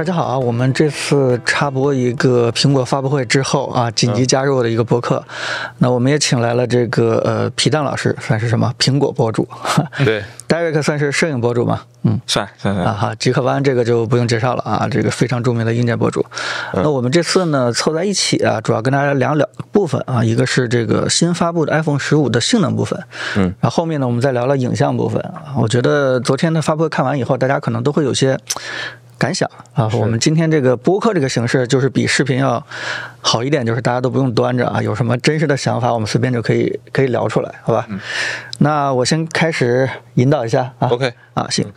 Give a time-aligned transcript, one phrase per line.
[0.00, 0.38] 大家好啊！
[0.38, 5.22] 我们这次插播一个苹果发布会之后啊，紧急加入的一个播客。
[5.76, 9.46] 那我们也请来了这个呃皮蛋老师，算是什么苹果博主？
[10.02, 11.82] 对， Derek 算是摄影博主吗？
[12.04, 13.14] 嗯，算算算啊哈。
[13.16, 16.24] 极客湾这个就不用介绍了啊，这个非常著名的硬件博主。
[16.72, 22.98] 那我们这次呢凑在一起啊，主要跟大家聊两部分啊，一个是这个新发布的 iPhone 十五的性能部分，
[23.36, 25.52] 嗯，然后后面呢我们再聊聊影像部分啊。
[25.58, 28.38] 我觉得昨天的发布会看完以后，大家可能都会有些。
[29.20, 32.64] 感想啊，我们今天这个播客这个形式就是比视频要
[33.20, 37.86] 好一点，就是大家都不用端着啊，有什么真实的想法，我们随便就可以可以聊出来，好吧？
[38.60, 40.88] 那我先开始引导一下啊。
[40.88, 41.70] OK 啊，行。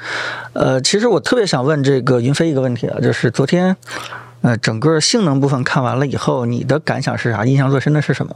[0.54, 3.76] 呃，其实我特别想问这个云飞一个问题啊，就是昨天
[4.42, 7.44] 呃整个性能部分看完了以后，你的感想是啥？
[7.44, 8.34] 印象最深的是什么？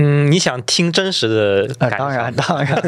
[0.00, 1.74] 嗯，你想听真实的？
[1.80, 2.82] 呃，当然， 当然。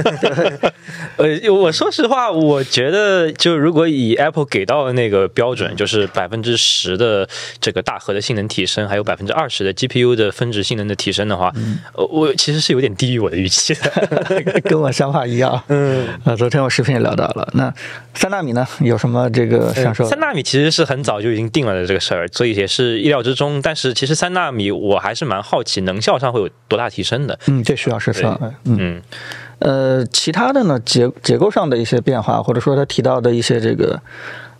[1.17, 7.29] 呃，我说实话，我觉得，就如果以 Apple 给到的那个标准，就是百分之十的
[7.61, 11.53] 这个大核的性能提升，还有百分之二十的 GPU 的分值性能的提升的话，
[11.95, 15.61] 呃，我其实是有点低于我的预期的， 跟我想法一样。
[15.67, 17.49] 嗯，啊，昨天我视频也聊到了。
[17.55, 17.75] 那
[18.15, 18.65] 三纳米呢？
[18.81, 20.09] 有什么这个想说？
[20.09, 23.61] 三纳米其实是很早就已经定了的这个事儿，所以也是意料之中。
[23.61, 27.00] 但是其实三纳米，我还是蛮好奇能效上会有多大提。
[27.01, 29.01] 提升的，嗯，这需要试测，嗯，
[29.61, 33.99] 呃，其他的呢，结结构上的一些变化，或者说他提到的一些这个。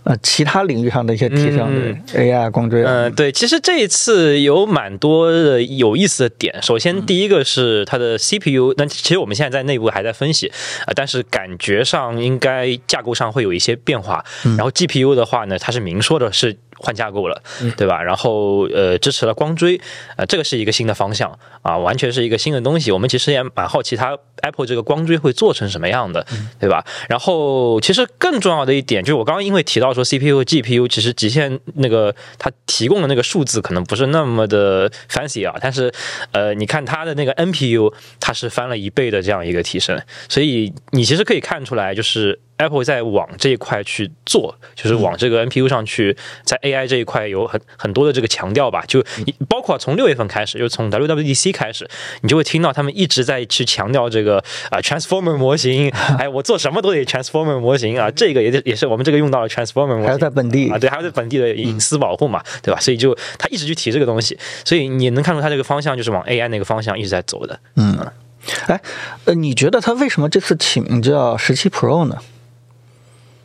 [0.03, 6.63] 呃，其他领域上的一些提升，AI 光追，嗯，对，其实这一次有蛮多的有意思的点。
[6.63, 10.51] 首先，第一个是它的 CPU，那其实我们现在在内部还在分析
[10.87, 14.25] 啊，但是感觉上应该架构上会有一些变化。
[14.57, 17.43] 然后 GPU 的话呢，它是明说的是换架构了，
[17.77, 18.03] 对吧？
[18.03, 19.81] 然后呃，支持了光追，
[20.17, 22.91] 呃，这个是一个新的方向啊，完全是一个新的东西。
[22.91, 26.27] 我们其实也蛮好奇它 Apple 这个光追会做成什么样的，
[26.59, 26.83] 对吧？
[27.09, 29.91] 然后其实更重要的一点就是我刚刚因为提到。
[29.91, 35.93] 说 CPU、GPU 其实极限那个它提供的那个数字可能不是那么的 fancy 啊，但是
[36.31, 42.39] 呃，你看它的那个 NPU 它是翻了一倍的这样一个提升，所以你其实可以看出来就是。
[42.61, 49.03] Apple 在往这一块去做，就是往这个 NPU 上去，在 AI 这一块有很很多的这个强调吧，就
[49.49, 51.89] 包括从六月份开始，就从 WWDC 开始，
[52.21, 54.39] 你就会听到他们一直在去强调这个
[54.71, 60.71] 啊 Transformer 模型， 哎，我做什么都得 Transformer 模型啊，这个也也是我们这个用到了 Transformer 模型，还在本地。
[60.71, 62.79] 啊，对，还在本地的隐私保护嘛，对吧？
[62.81, 67.59] 所以就他一直去提这个东西，所以你能看出他这个方向就是往 AI 那个方向一直在走的。
[67.77, 67.99] 嗯，
[68.67, 68.81] 哎，
[69.25, 72.17] 呃，你觉得他为什么这次起名叫十七 Pro 呢？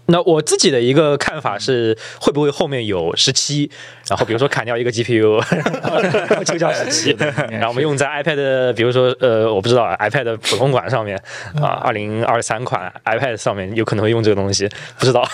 [0.08, 3.70] 那我自己的一个看法是，会不会后面有十七，
[4.08, 7.16] 然后比如说砍掉一个 GPU，然后就叫十七，
[7.50, 11.18] 然后我们用在 iPad，比如说呃，我不知道 iPad 普通款上面
[11.60, 15.28] 啊，二零二三款 iPad 上面有可能会用这个东西，不知道，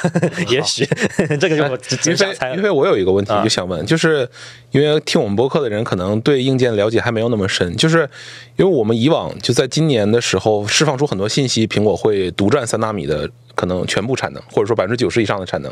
[0.47, 0.87] 也许。
[1.39, 4.27] 这个就我因为因为我有一个问题就想问，就是
[4.71, 8.09] 因为听我们播客的人可能对硬件了解还没有那么深，就是
[8.55, 13.29] 因为我们以往就在今年的时候释放出很多信息，苹果会独占三纳米的。
[13.61, 15.71] 可能全部产能，或者说百分之九十以上的产能，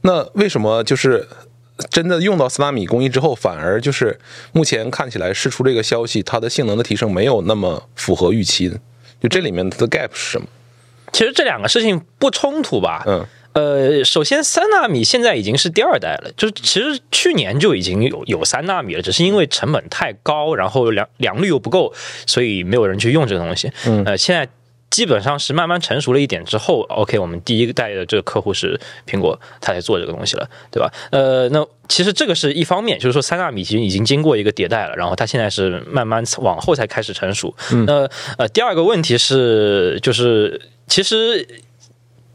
[0.00, 1.28] 那为什么就是
[1.90, 4.18] 真的用到四纳米工艺之后，反而就是
[4.52, 8.80] 目前看起来释出这个消息，它的性能的提升没有那么符合预期的？
[9.20, 10.46] 就这里面它的 gap 是什么？
[11.12, 13.04] 其实这两个事情不冲突吧？
[13.06, 21.92] 嗯，呃，首先三纳米现在已经是第二代了，就是其实去年就已经有有三纳米了，只是因为成本太高，然后良良率又不够，
[22.26, 23.70] 所以没有人去用这个东西。
[23.84, 24.48] 嗯，呃，现在。
[24.90, 30.92] 基本上是慢慢成熟了一点之后，OK，我们第一代的这个客户是苹果，他来做这个东西了，对吧？
[31.10, 37.54] 呃，那其实这个是一方面，就是说三纳米其实已经经过一个迭代了，然后它现在是慢慢往后才开始成熟。
[37.86, 41.46] 那呃，第二个问题是，就是其实。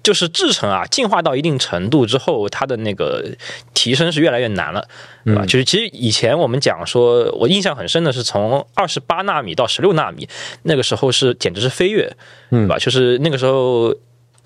[0.06, 3.26] 就是制成啊，进化到一定程度之后，它的那个
[3.74, 4.88] 提升是越来越难了，
[5.26, 5.44] 对吧？
[5.46, 10.30] 就是其实以前我们讲说，我印象很深的是从二十八纳米到十六纳米，
[10.62, 12.16] 那个时候是简直是飞跃，
[12.52, 12.78] 对吧？
[12.78, 13.94] 就是那个时候。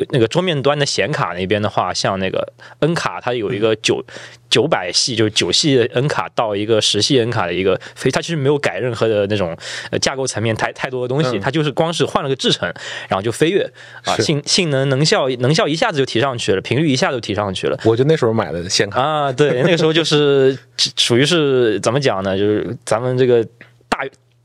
[0.10, 4.04] 那个桌面端的显卡那边的话，像那个 N 卡，它有一个九
[4.50, 9.56] 九百系，就是九系的 N 卡到一个十系 N 卡的一个，所以它其实没有改任何的那种
[9.92, 12.72] 呃架构层面太太多的东西，它就是光是换了个制程，
[13.08, 13.70] 然后就飞跃
[14.06, 17.80] 啊，性性能能效能效一下子就提上去了，频率一下就提上去了。
[17.86, 20.58] 我就那时候买的显卡啊，对，那个时候就是
[20.98, 22.38] 属于是怎么讲呢？
[22.38, 23.50] 就是咱们这个大。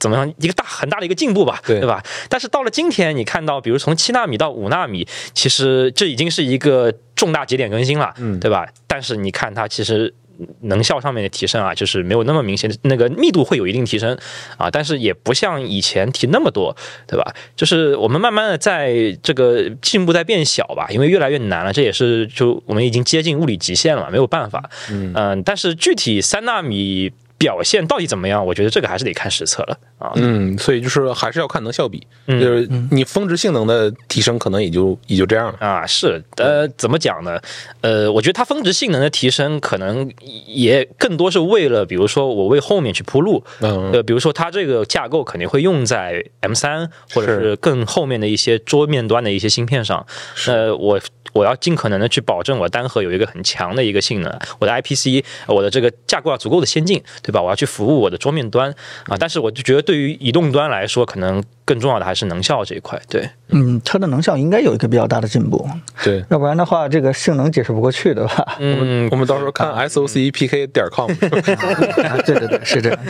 [0.05, 0.35] 怎么样？
[0.39, 2.05] 一个大很大的一个进步吧，对吧？
[2.29, 8.69] 但是到了今天，你看到，比如从七纳米到五纳米，其实这已经是一个重大节点更新了，嗯，对吧？
[8.87, 10.13] 但是你看它其实
[10.61, 14.15] 能效上面的提升啊，就是没有那么明显，那个密度会有一定提升
[14.59, 16.77] 啊，但是也不像以前提那么多，
[17.07, 17.35] 对吧？
[17.57, 24.69] 就是我们慢慢的在这个进步在变小吧，因为越来越难了，这也是就我们已经接近物理极限了，没有办法。
[24.91, 27.11] 嗯、但是具体三纳米。
[27.45, 28.47] 表现到底怎么样？
[28.47, 30.13] 我觉得这个还是得看实测了啊。
[30.15, 35.59] 嗯，所以就是还是要看能效比，嗯就是你峰值性能的提升可能也就也就这样了。
[35.61, 37.39] 啊，是呃，怎么讲呢？
[37.83, 40.11] 呃，我觉得它峰值性能的提升，可能
[40.47, 50.07] 也更多是为了，比如说我为后面去铺路，嗯呃，比如说它这个架构肯定会用在 M 三或者是更后面的一些桌面端的一些芯片上，
[50.47, 50.99] 呃我。
[51.33, 54.31] 我要尽可能的去保证我单核有一个很强的一个性能，
[54.61, 57.34] 我的 IPC，我的这个架构要足够的先进，对吧？
[57.43, 58.71] 我要去服务我的桌面端
[59.07, 63.29] 啊，但是我就觉得对于移动端来说，可能更重要的还是能效这一块，对。
[63.49, 65.69] 嗯，它的能效应该有一个比较大的进步，
[66.03, 68.57] 对，要不然的话，这个性能解释不过去，对吧？
[68.59, 71.11] 嗯，我们到时候看 SOC PK 点 com。
[72.05, 72.99] 啊，对对对，是这样。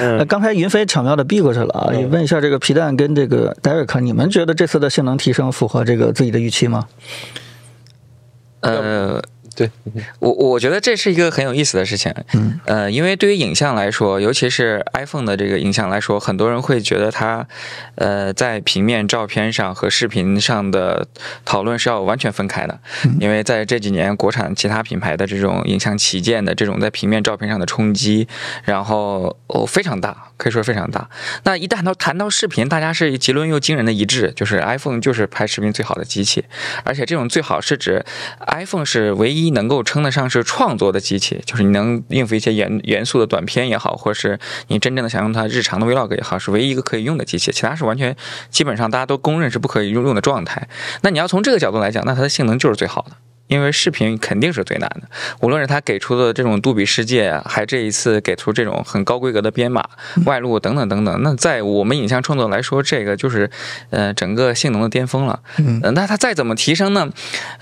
[0.00, 6.88] 嗯那刚才云飞巧妙的避过去了啊，也问一下这个皮蛋跟这个 Derek，你们觉得这次的性能提升符合这个自己的预期吗？
[8.60, 9.22] 呃，
[9.56, 9.70] 对，
[10.18, 17.46] 我我觉得这是一个很有意思的事情，嗯，呃，因为对于影像来说，尤其是 iPhone 的这个影像来说，很多人会觉得它，
[17.94, 21.06] 呃，在平面照片上和视频上的
[21.44, 22.78] 讨论是要完全分开的，
[23.20, 28.26] 因为在这几年国产其他品牌的这种影像旗舰的这种在平面照片上的冲击，
[28.64, 31.08] 然后哦非常大，可以说非常大。
[31.44, 36.44] 那一旦到谈到视频，大家是结论又惊人的一致，就是 iPhone 就是拍视频最好的机器，
[36.84, 38.04] 而且这种最好是指
[38.46, 44.38] iPhone 是唯一一能够称得上是创作的机器，就是你能应付一些严严肃的短片也好，或者是
[44.68, 48.16] 你真正的想用它日常的 Vlog 也好，是唯一一个可以用的机器，其他是完全
[48.50, 50.68] 基本上大家都公认是不可以用用的状态。
[51.02, 53.16] 那你要从这个角度来讲，那它的性能就是最好的。
[53.46, 55.08] 因为视频肯定是最难的，
[55.40, 59.84] 无论是他给出的这种杜比世界啊，还这一次给出这种很高规格的编码、
[60.24, 63.50] 外露等等等等，那在我们影像创作来说，这个就是
[63.90, 65.40] 呃整个性能的巅峰了。
[65.58, 67.08] 嗯呃那它再怎么提升呢？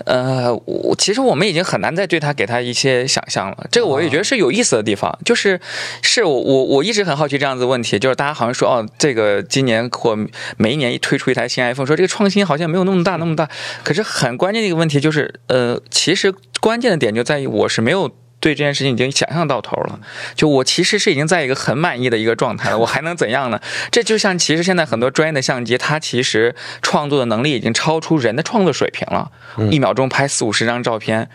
[0.05, 3.67] 呃，我其实我们已经很难再对它给它一些想象了。
[3.69, 5.59] 这个我也觉得是有意思的地方，就是
[6.01, 10.17] 是我我我一直很好奇这样子的问题，就是大家好像说哦，这个今年或
[10.57, 13.49] 每一年一推出一台新 iPhone，说这个创新好像没有那么大那么大，
[13.83, 18.11] 可是很关键的一个问题就是，呃，其实关键的点就在于我是没有。
[18.39, 20.01] 对这件事情已经想象到头了，
[20.35, 23.61] 就我其实是已经在一个很满意的一个状态了，我还能怎样呢？
[23.89, 29.31] 这就像其实现在很多专业的相机，它其实创作的能力已经超出人的创作水平了，
[29.71, 31.29] 一秒钟拍四五十张照片。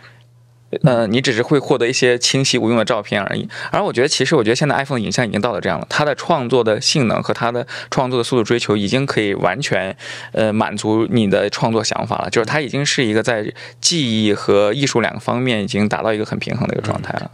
[0.82, 3.48] 呃，你只是会获得一些清晰无用的照片而已。
[3.70, 9.96] 而我觉得，其实我觉得现在 iPhone 的影像已经到了这样了，它的创作的性能和它的创作的速度追求已经可以完全
[10.32, 13.50] 呃满足你的创作想法了，就是它已经是一个在
[13.80, 17.30] 记忆和艺术两个方面已经达到一个很平衡的一个状态了。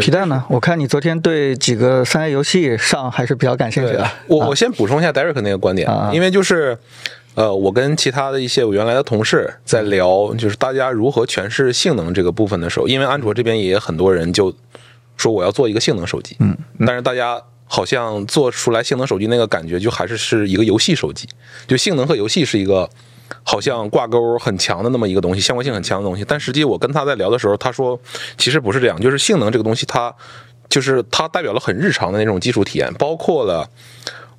[0.00, 0.44] 皮蛋呢？
[0.48, 4.04] 我看你昨天对几个三 A 游戏上还是比较感兴趣对的。
[4.04, 6.78] 啊我我先补充一下 Derek 那个观点，啊因为就是。
[7.34, 14.54] 呃，我跟其他的一些我原来的同事在聊，就是大家如何诠释性能这个部分的时候，因为安卓这边也很多人就
[15.16, 16.54] 说我要做一个性能手机，嗯，
[16.86, 21.26] 但是大家好像做出来性能手机那个感觉就还是是一个游戏手机，
[21.66, 22.86] 就性能和游戏是一个
[23.42, 26.22] 好像挂钩很强的那么一个东西，相关性很强的东西。
[26.28, 27.98] 但实际我跟他在聊的时候，他说
[28.36, 30.14] 其实不是这样，就是性能这个东西它
[30.68, 33.66] 就是它代表了很日常的那种基础体验，包括了。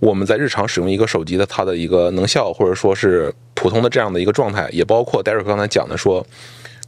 [0.03, 6.25] 我们在日常使用一个手机的它的一个能效，或者说是普通的这样的一个状态，也包括 Derek 刚才讲的说，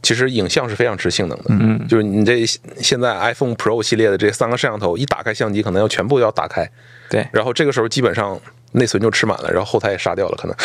[0.02, 1.44] 其实影像是非常吃性能的。
[1.48, 6.70] 嗯，就是你这现在 iPhone Pro 系列的这三个摄像头，一打开相机可能要全部要打开，
[7.08, 8.38] 对，然后这个时候基本上
[8.76, 10.56] 内存就吃满了，然后后台也杀掉了，可能。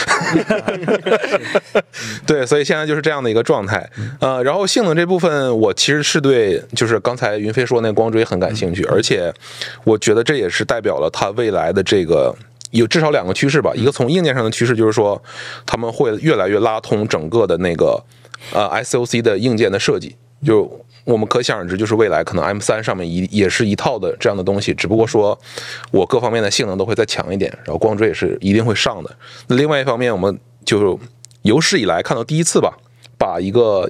[2.27, 3.89] 对，所以现在就是这样的一个状态。
[4.19, 9.33] 呃，然后性能这部分，我其实是对，就是刚才云飞说那光追很感兴趣，而且
[9.83, 12.35] 我觉得这也是代表了它未来的这个。
[12.71, 15.21] 有至少两个趋势吧，一个从硬件上的趋势就是说，
[15.65, 18.01] 他们会越来越拉通整个的那个
[18.53, 20.15] 呃 SOC 的硬件的设计，
[20.45, 25.37] 就我们可想而知，就是未来可能 M 3上面一也是一套的这样的东西，只不过说
[25.91, 29.15] 我各方面的性能都会再强一点，然后光追也是一定会上的。
[29.47, 30.99] 那另外一方面，我们就
[31.41, 32.77] 有史以来看到第一次吧，
[33.17, 33.89] 把一个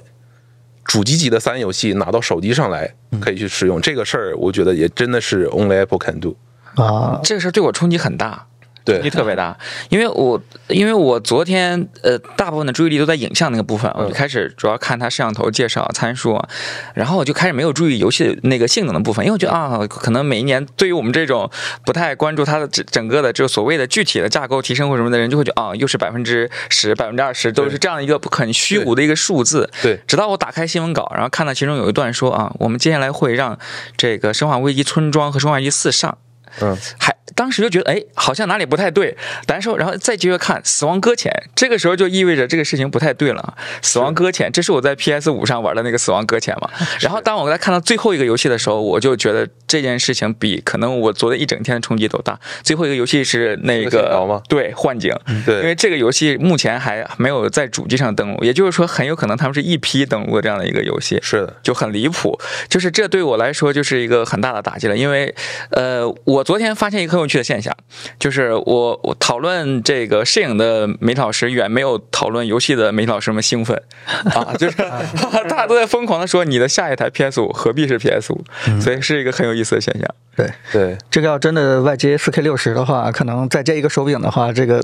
[0.86, 6.36] 主机级的三 A 游戏拿到手机上来可以去使用，这个事儿我觉得也真的是 Only Apple can do。
[6.75, 8.48] 啊，这个事儿对我冲击很大。
[8.84, 9.00] 对。
[9.00, 9.58] 力特别大。
[9.90, 16.50] 因为我因为我昨天呃大部分的注意力都在影像那个部分，我就开始主要看它摄像头介绍参数啊，
[16.94, 21.50] 然后我就开始没有注意游戏的那个性能的部分，因为我觉得啊，可能每一年对于我们这种
[21.86, 29.70] 不太关注它的整整个的这个所谓的具体的架构提升或什么的人，就会觉得啊，又是百分之十、百分之二十，都是这样一个很虚无的一个数字。
[29.82, 30.00] 对。
[30.08, 33.58] 直到我打开新闻稿，然后看到其中有一段说啊，我们接下来会让
[33.96, 36.18] 这个《生化危机村庄》和《生化危机四》上，
[36.62, 39.15] 嗯，还当时就觉得哎，好像哪里不太对，
[39.48, 43.55] 难受，然后再接着看《死亡搁浅》，这个时候就意味着这个事情不太对了。
[43.81, 46.70] 《死亡搁浅》，这是我在 PS 五上玩的那个《死亡搁浅》嘛。
[47.00, 52.38] 然后当我在看到最后一个游戏的时候，我就觉得这件事情比可能我昨天一整天的冲击都大。
[52.63, 55.15] 最后一个游戏是那个对幻景，
[55.46, 61.17] 对因为这个游戏目前还没有在主机上登录，也就是说很有可能他们是一批登录的这样的一个游戏。
[61.22, 65.34] 是的，就很离谱，就是这对我来说就是一个很大的打击了，因为
[65.70, 67.76] 呃，我昨天发现一个很有趣的现象，
[68.20, 73.82] 就是我我讨论这个摄影的媒体老师远没有讨论游戏的媒体老师们兴奋
[74.34, 74.78] 啊，就是
[75.50, 78.44] 大家都在疯狂的说你的下一台 PS 五何必是 PS 五，
[78.82, 80.06] 所以是一个很有意思的现象。
[80.34, 84.82] 对，对，这个要真的外接 4K 六十的话，可能再接一个手柄的话，这个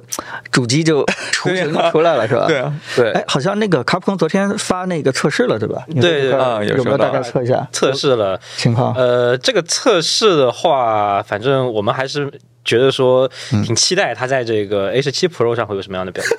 [0.52, 2.46] 主机就雏形 出来了，是吧？
[2.48, 2.60] 对。
[2.60, 5.84] 啊，对哎，好像那个卡普空昨天发那个测试了，对吧？
[6.02, 8.38] 对对啊有有没有大概测一下测试了。
[8.58, 8.94] 情况？
[8.96, 12.32] 呃，这个测试的话，反正我们还是
[12.66, 13.30] 觉得说
[13.63, 16.38] 挺期待它在这个 A 1 7 Pro 上会有什么样的表现。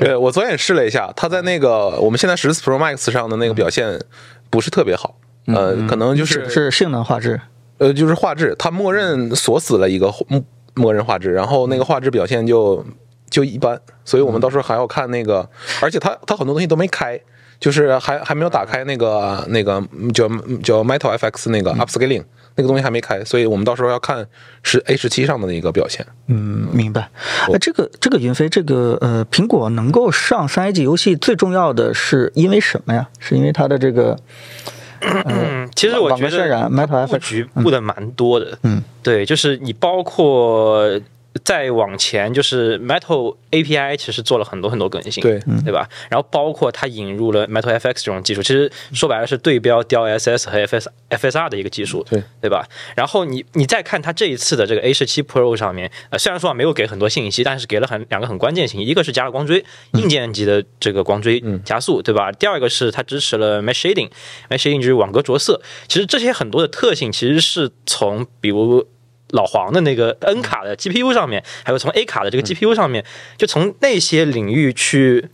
[0.00, 4.00] 对我昨天也试了一下，它在那个我们现在十四 Pro Max 上的那个表现
[4.48, 5.16] 不是特别好，
[5.46, 7.40] 呃，可能就是是性能画质，
[7.78, 10.42] 呃，就是画质，它默认锁死了一个默
[10.74, 12.84] 默认画质，然后那个画质表现就
[13.28, 15.48] 就一般，所以我们到时候还要看那个，
[15.80, 17.20] 而且它它很多东西都没开，
[17.60, 19.80] 就是还还没有打开那个那个
[20.12, 20.26] 叫
[20.64, 22.24] 叫 Metal FX 那个 Upscaling
[22.56, 24.26] 那个东西还没开，所以我们到时候要看
[24.62, 26.04] 是 A 十七上的那个表现。
[26.26, 27.10] 嗯，明白。
[27.52, 33.08] 哎，这个这个云飞，这个呃，苹果能够上三 A 级游戏，最重要的是因为什么呀？
[33.20, 34.18] 是因为它的这个
[35.00, 36.68] 嗯，其实我觉得
[37.06, 38.58] 布局布的蛮多的。
[38.62, 40.82] 嗯，对，就是你包括
[41.44, 45.88] 再往前，就是 Metal API 其实做了很多很多更新，对对吧？
[46.10, 52.66] 然后包括它引入了 Metal FX 这种技术，其实说白了是对标 DLSS 和 FS FSR 的一个技术，对对吧？
[52.96, 62.32] 然后你你再看它这一次的这个 A 十七 Pro 上面，呃，虽然说没有给很多信息，但是给了很两个很关键信息，一个是加了光追，硬件级的这个光追加速，对吧？
[62.32, 65.60] 第二个是它支持了 Mesh Shading，Mesh Shading 就是网格着色。
[65.86, 68.86] 其实这些很多的特性其实是从比如
[69.32, 73.04] 老黄的那个 N 卡的 GPU 上面，还有从 A 卡的这个 GPU 上面，
[73.36, 75.28] 就从那些领域去。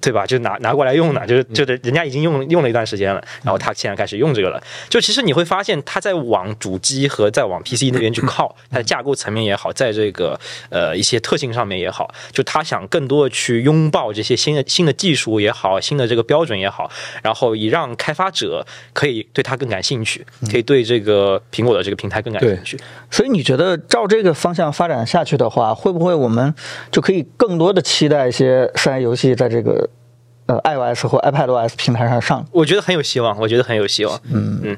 [0.00, 0.26] 对吧？
[0.26, 4.62] 就拿拿过来用呢，就是就是人家已经用用了一段时间了，然后他现在开始用这个了。
[4.88, 10.38] 就其实你会发现，它在往主机和在往 PC 那边去靠，它的架构层面也好，在这个
[10.70, 16.90] 呃一些特性上面也好，就他想更多的去拥抱这些新的新的技术也好，新的这个标准也好，
[17.22, 22.78] 然后以让开发者可以对它更感兴趣，可以对这个苹果的这个平台更感兴趣。
[23.10, 26.54] 所以你觉得照这个方向发展下去的话，会不会我们
[26.92, 29.89] 就可以更多的期待一些三 A 游戏在这个
[30.50, 32.44] 呃 iOS 或 iPadOS 平台上上？
[32.50, 34.20] 我觉得很有希望，我觉得很有希望。
[34.30, 34.76] 嗯嗯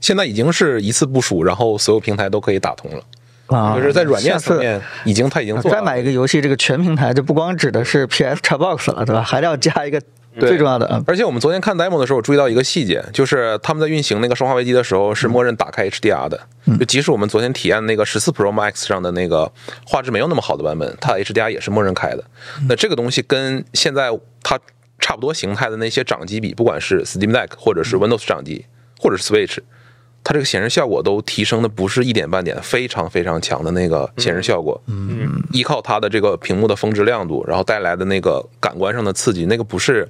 [0.00, 3.04] 现在已经是一次部署，然后所有平台都可以打通了，
[3.46, 9.22] 啊，就是在软件层面已经它已经做再买一个游戏，这个全平台就不光指的是 PS Xbox 了，对吧？
[9.22, 10.02] 还得要加一个
[10.40, 16.40] 最重要的，嗯，而且我们昨天看 demo 的时候，我注意到一个细节，就是他们在运行那个《生化危机》的时候是默认打开 HDR 的。
[16.80, 19.50] 就即使我们昨天体验那个十四 Pro Max 上的那个
[19.86, 22.24] 画质没有那么好的版本，它 HDR 也是默认开的。
[22.68, 24.10] 那这个东西跟现在
[24.42, 24.58] 它
[25.02, 28.64] 差不多形态的那些掌机比，不管是 Steam Deck 或者是 Windows 掌机，
[29.00, 29.58] 或者是 Switch，
[30.22, 34.80] 它这个显示效果都提升的不是一点半点，非常非常强的那个显示效果。
[34.86, 40.08] 嗯，依靠它的这个屏幕的峰值亮度，然后带来的那个感官上的刺激，那个不是。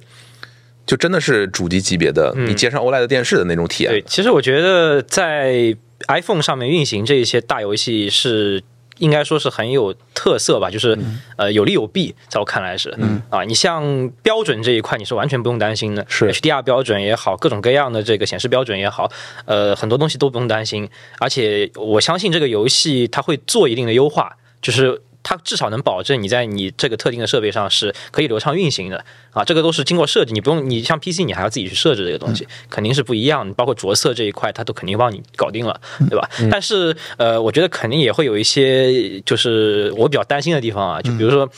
[0.85, 3.91] 就真的是主机级别的，你接上 OLED 电视的那种体验。
[3.91, 5.75] 对，其实我觉得在
[6.07, 8.63] iPhone 上面运行这一些大游戏是。
[8.99, 10.97] 应该说是很有特色吧，就是、
[11.37, 12.89] 呃有利有弊，在我看来是，
[13.29, 16.31] 啊，你像标准这一块你是完全不用担心的，是。
[16.31, 19.11] HDR 标准也好，各种各样的这个显示标准也好，
[19.45, 25.01] 呃，很多东西都不用担心，而且我相信这个游戏它会做一定的优化，就是。
[25.23, 33.53] 它至少能保证你在你这个特定的设备上是可以流畅运行的啊，这个都是经过设计，你不用你像 PC 你还要自己去设置这个东西，肯定是不一样的。
[33.53, 36.29] 包括着色这一块，它都肯定帮你搞定了，对吧？
[36.51, 41.49] 但是呃，我觉得肯定也会有一些就是我比较担心的地方啊，就比如说。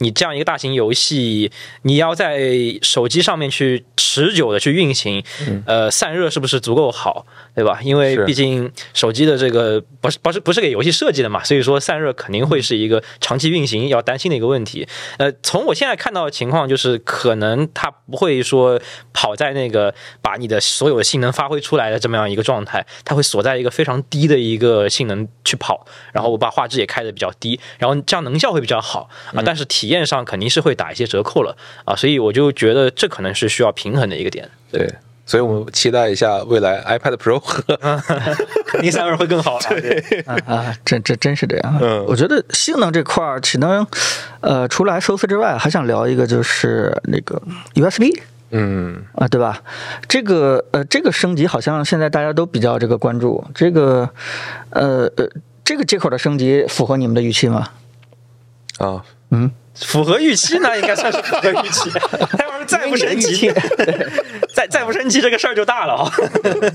[0.00, 1.50] 你这样一个大型游戏，
[1.82, 2.40] 你要在
[2.82, 5.22] 手机上面去持久的去运行，
[5.66, 7.80] 呃，散热是不是足够好，对吧？
[7.82, 14.88] 因为毕竟手机的这个不是不是不是给游戏设计的嘛，所以说散热肯定会是一个长期运行要担心的一个问题。
[15.18, 18.80] 呃，从我现在看到的情况，就是可能它不会说
[19.12, 34.92] 跑在那个把你的所有的性能发挥出来的这么样一个状态，它会锁在一个非常低的一个性能去跑，然后我把画质也开的比较低，然后这样能效会比较好啊，但是体验上肯定是会打一些折扣了啊，所以我就觉得这可能是需要平衡的一个点，对，
[35.26, 37.62] 所以我们期待一下未来 iPad Pro 和
[38.66, 39.66] 肯定散热会更好 了。
[39.68, 41.78] 对，啊啊，真真真是这样。
[41.80, 43.86] 嗯我觉得性能这块儿，可能
[44.40, 47.40] 呃，除了 SOC 之外，还想聊一个就是那个
[47.74, 48.16] USB
[48.52, 49.62] 嗯，啊，对吧？
[50.08, 53.44] 这个呃，这个升级好像现在大家都比较这个关注。
[53.54, 54.10] 这个
[54.70, 55.28] 呃呃，
[55.64, 57.68] 这个接口的升级符合你们的预期吗？
[58.78, 59.04] 啊，
[59.74, 61.90] 符合预期呢，应该算是符合预期。
[61.90, 63.50] 他要是再不升级，
[64.54, 66.12] 再再不升级，这个事儿就大了啊。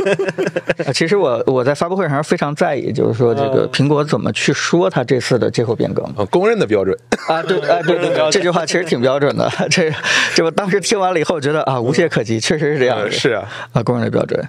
[0.88, 6.98] 啊，其实我我在发布会上非常在意，就是说这个苹果怎么去说它这次的接口变更啊公认的标准，
[7.28, 9.50] 啊，对啊，对对对，这句话其实挺标准的。
[9.70, 9.92] 这
[10.34, 14.44] 这我当时听完了以后，觉得啊，无懈可击，确实是这样是啊，啊，公认的标准。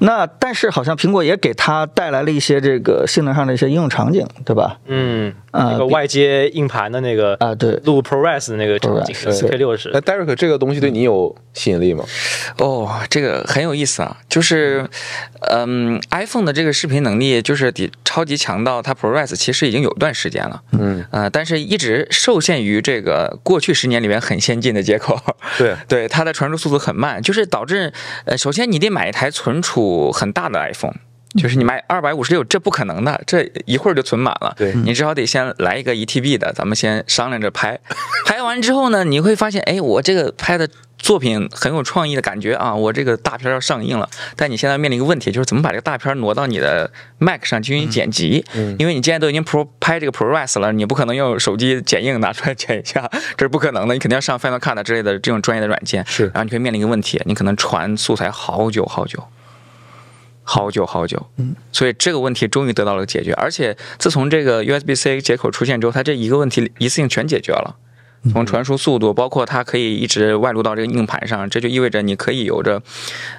[0.00, 4.78] 那但是好像苹果也给它带来了一些这个性能上的一些应用场景，对吧？
[4.86, 12.04] 嗯，啊那个外接硬盘的那个啊对录 ProRes 的那个场景 ProRes，四 K 六十那，Derek 这个东西对你有吸引力吗？
[12.58, 14.88] 哦，这个很有意思啊，就是，
[15.50, 25.20] 嗯，iPhone 的这个视频能力就是底超级强到它 ProRes 其实已经有段时间了，嗯，呃，但是一直受限于这个过去十年里面很先进的接口，
[25.58, 27.92] 对， 对它的传输速度很慢，就是导致，
[28.24, 30.94] 呃，首先你得买一台存储很大的 iPhone。
[31.36, 34.54] 就是你买二百五十六，这不可能的，这一会儿就存满了。
[34.56, 37.78] 对你至少得先来一个一 TB 的，咱们先商量着拍。
[38.26, 44.08] 拍完之后呢，你会发现，哎，我这个拍的作品很有创意的感觉啊，我这个大片要上映了。
[44.36, 48.44] 但你现在面临一个问题，就是怎么把这个大片挪到你的 Mac 上进行剪辑？
[48.78, 53.94] 因为你既然都已经 Pro 拍这个 ProRes 了，你不可能用手机剪映拿出来剪一下，这是不可能的。
[53.94, 56.04] 你肯定要上 Final Cut 之类的这种专业的软件。
[56.06, 59.24] 是然后你会面临一个问题，你可能传素材好久好久。
[60.42, 67.76] 好久好久，嗯，所以这个问题终于得到了解决，而且自从这个 USB-C 接口出现之后，它这一个问题一次性全解决了。
[68.30, 72.80] 从传输速度，包括它可以一直外露到这个硬盘上，这就意味着你可以有着，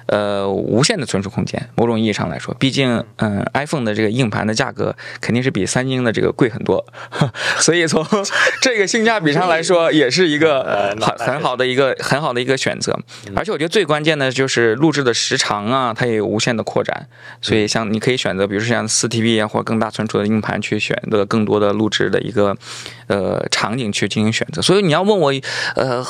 [0.06, 1.70] 呃，无限的存储空间。
[1.76, 6.84] 某种意义上来说，毕竟，嗯，iPhone 的这个硬盘的价格肯定是比三星的这个贵很多，
[7.58, 8.04] 所以从
[8.60, 12.98] 这个性价比上来说，也是一个呃很很好的一个很好的一个选择。
[13.34, 17.08] 而且我觉得最关键的就是录制的时长啊，它也有无限的扩展。
[17.40, 22.56] 所以像你可以选择，比如说像四 TB 啊或者更大存储的硬盘，去选择更多的录制的一个
[23.06, 24.60] 呃场景去进行选择。
[24.60, 25.32] 所以你要问我，
[25.76, 26.04] 呃，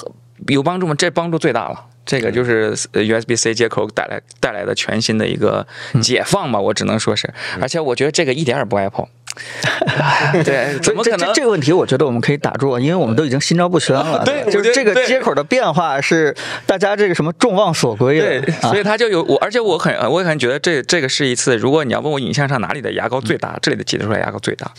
[0.48, 0.94] 有帮助吗？
[0.96, 1.86] 这帮助最大了。
[2.06, 5.66] 这个就是呃 USB-C 接口带来带来的全新的一个
[6.02, 7.32] 解放吧，我只能说是。
[7.60, 9.08] 而且我觉得这个一点儿也不 Apple。
[10.44, 14.22] 对，怎么可能这个问题，我觉得我们可以打住，因为我们都已经心照不宣了。
[14.22, 16.32] 对就是这个接口的变化是
[16.66, 18.26] 大家这个什么众望所归的。
[18.40, 24.70] 对，啊所以他就有我，而且我很我也很觉得这这个是一次，如果你要问我影像上哪里的牙膏最大，这里的挤得出来牙膏最大，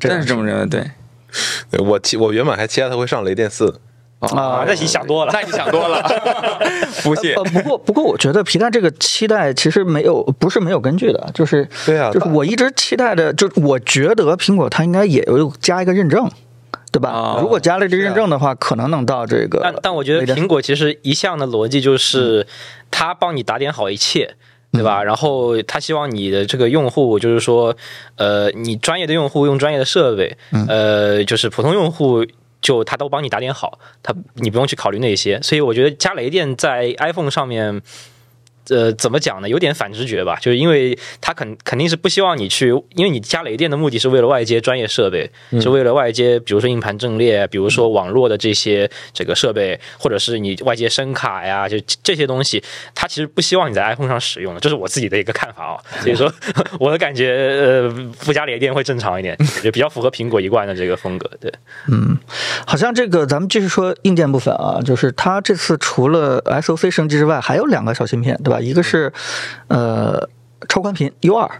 [0.00, 0.66] 真是这么认为。
[0.66, 0.82] 对
[1.78, 3.80] 我期我原本还期待它会上雷电四，
[4.20, 5.32] 啊那你想多了。
[5.32, 6.02] 那你想多了，
[7.04, 7.44] 不信呃，。
[7.44, 16.30] 不过不过，我觉得皮蛋这个期待其实没有不是没有根据的，就是对啊就是我一直期待的，就我觉得苹果它应该也有加一个认证，
[16.90, 17.10] 对吧？
[17.10, 19.60] 哦如果加了这个认证的话，可能能到这个。
[19.62, 22.46] 但但我觉得苹果其实一向的逻辑就是，
[22.90, 24.36] 它帮你打点好一切。
[24.72, 25.02] 对吧？
[25.02, 27.76] 然后他希望你的这个用户，就是说，
[28.16, 30.36] 呃，你专业的用户用专业的设备，
[30.68, 32.26] 呃，就是普通用户
[32.60, 35.40] 就他都帮你打点好，他你不用去考虑那些。
[35.42, 37.80] 所以我觉得加雷电在 iPhone 上面。
[38.68, 39.48] 呃，怎么讲呢？
[39.48, 52.62] 有点反直觉吧，就是因为它肯肯定是不希望你去，因为你加雷电的目的是为了外接专业设备，是为了外接，比如说硬盘阵列，比如说网络的这些这个设备，或者是你外接声卡呀，就这些东西，
[52.94, 55.76] 它其实不希望你在 iPhone 上使用的，这是我自己的一个看法啊。
[56.02, 56.32] 所以说，
[56.80, 57.88] 我的感觉，呃，
[58.24, 61.30] 不加雷电会正常一点， 就比较符合苹果一贯的这个风格。
[61.40, 61.52] 对，
[61.88, 62.18] 嗯
[62.66, 68.55] 好像这个咱们继续说硬件部分啊，就是它这次除了 SOC 升级之外，还有两个小芯片，对吧？
[68.60, 69.12] 一个是
[69.68, 70.28] 呃
[70.68, 71.50] 超宽频 U 二，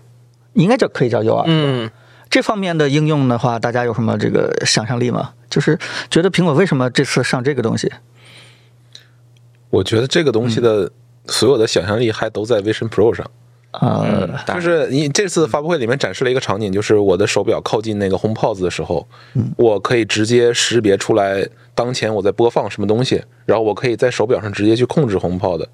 [0.54, 1.44] 应该叫可以叫 U 二。
[1.46, 1.90] 嗯，
[2.28, 5.32] 这方面的应用的话，大家有什么这个想象力吗？
[5.48, 5.78] 就是
[6.10, 7.90] 觉得苹果为什么这次上这个东西？
[9.70, 10.90] 我觉得这个东西的
[11.26, 13.28] 所有的想象力还都在 Vision Pro 上。
[13.72, 19.06] 呃，当然就是你这次发布会里面展示了一个场景，就是我的手表靠近那个 HomePod 的时候，
[19.56, 25.66] 我可以直接识别出来当前我在播放什么东西，然后我可以在手表上直接去控制 HomePod。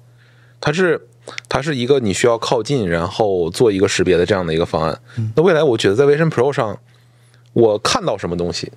[0.63, 1.09] 它是
[1.49, 4.97] 它是一个你需要靠近，然后做一个识别的这样的一个方案。
[5.35, 6.79] 那未来我觉得在 Vision Pro 上，
[7.51, 8.71] 我看到什么东西，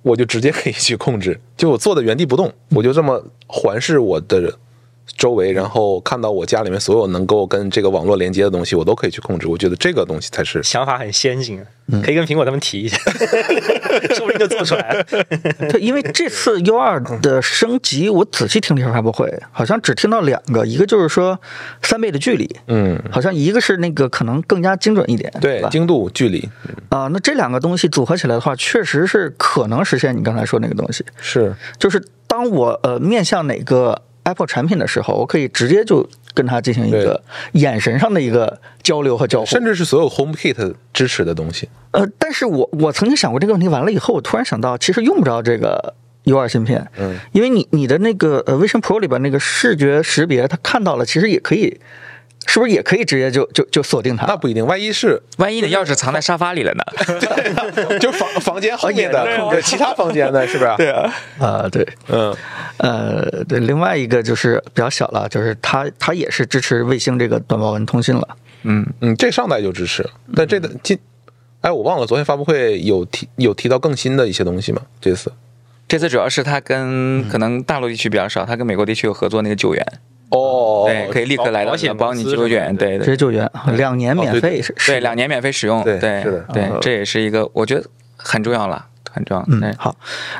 [0.00, 4.58] 我就直接可以去控制，就我坐在原地不动，我就这么环视我的
[5.16, 9.46] 周围，然后看到我家里面所有能够跟这个网络连接的东西，我都可以去控制。
[9.48, 11.66] 我觉得这个东西才是想法很先进啊，
[12.02, 12.96] 可以跟苹果他们提一下，
[14.14, 15.04] 说不定就做出来了。
[15.70, 21.38] 对，因为这次 U 二的升级，我仔细听了一下发布会，好像只听到两个，一个就是说
[21.82, 26.48] 三倍的距离，嗯，好像一个是那个可能更加精准一点，对精度、距离。
[26.88, 31.54] 啊、那这两个东西组合起来的话，确实是可能实现你刚才说那个东西，是。
[31.78, 41.68] 就是当我呃面向哪个 Apple 产品的时候，我可以直接就跟它进行一个眼神上的一个交流和交互，甚至是所有 HomeKit 支持的东西。
[41.90, 51.80] 呃，但是我我曾经想过这个问题，完了以后，我突然想到，其实用不着这个 U2 芯片，嗯，因为你你的那个呃 Vision Pro 里边那个视觉识别，它看到了，其实也可以，
[52.46, 54.26] 是不是也可以直接就就就锁定它？
[54.26, 56.84] 那不一定，万一是万一你的钥匙藏在沙发里了呢？
[57.98, 60.74] 就房房间后面的有其他房间的， 是不是？
[60.76, 62.34] 对啊，啊、对，嗯，
[62.78, 68.28] 呃，对，另外一个就是比较小了，就是它它也是支持卫星这个短报文通信了。
[68.64, 70.98] 嗯，嗯，这上代就支持，但这个今，
[71.62, 74.82] 哎，我忘了，昨天发布会有提有提到更新的一些东西吗？
[75.00, 75.32] 这次
[75.88, 79.84] 这次主要是它跟可能大陆地区比较少，它跟美国地区有合作那个救援，
[80.32, 87.84] 哦，对，可以立刻来到保险帮你救援，的对对直接救援，两年免费是对，两年免费使用，对对是的对呃，这也是一个我觉得
[88.16, 89.44] 很重要了，很重要。
[89.48, 89.94] 嗯，好，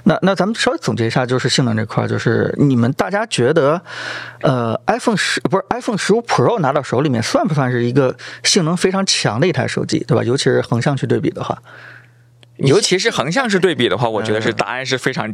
[0.05, 3.81] 那那咱们稍微总结一下，就是性能这块儿，就是你们大家觉得，
[4.41, 10.25] 呃，iPhone 十不是 iPhone 十五 Pro 拿到手里面，算不算是一个性能非常强的一台手机，对吧？
[10.25, 11.59] 尤其是横向去对比的话，
[12.67, 15.33] 尤其是横向式对比的话，我觉得是答案是非常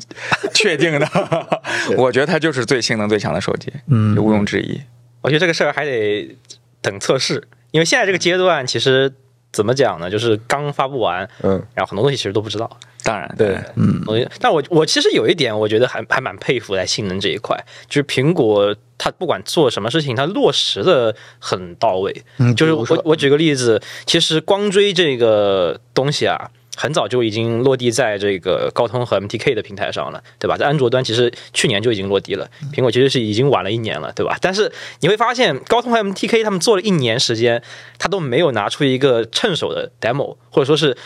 [0.55, 1.09] 确定的。
[1.97, 4.81] 我觉得它就是最性能最强的手机，嗯毋庸置疑。
[5.21, 6.37] 我觉得这个事儿还得
[6.81, 9.13] 等测试，因为现在这个阶段其实
[9.53, 12.71] 怎么讲呢，就是刚发布完，嗯，然后很多东西其实都不知道。
[13.03, 17.57] 当然，对，嗯我但我我其实有一点，我觉得还还蛮佩服在性能这一块，
[17.89, 22.25] 就是苹果它不管做什么事情，它落实的很到位。
[22.39, 26.51] 嗯就是我我举个例子，其实光追这个东西啊。
[26.81, 30.57] 很早就已经落地在这个高通和 MTK 的平台上了，对吧？
[30.57, 34.39] 在安卓端其实去年就已经落地了，苹果其实是已经晚了一年了，对吧？
[34.41, 37.61] 但是你会发现，高通和 MTK 他们做了一年时间，
[37.99, 40.97] 他都没有拿出一个趁手的 demo，或者说是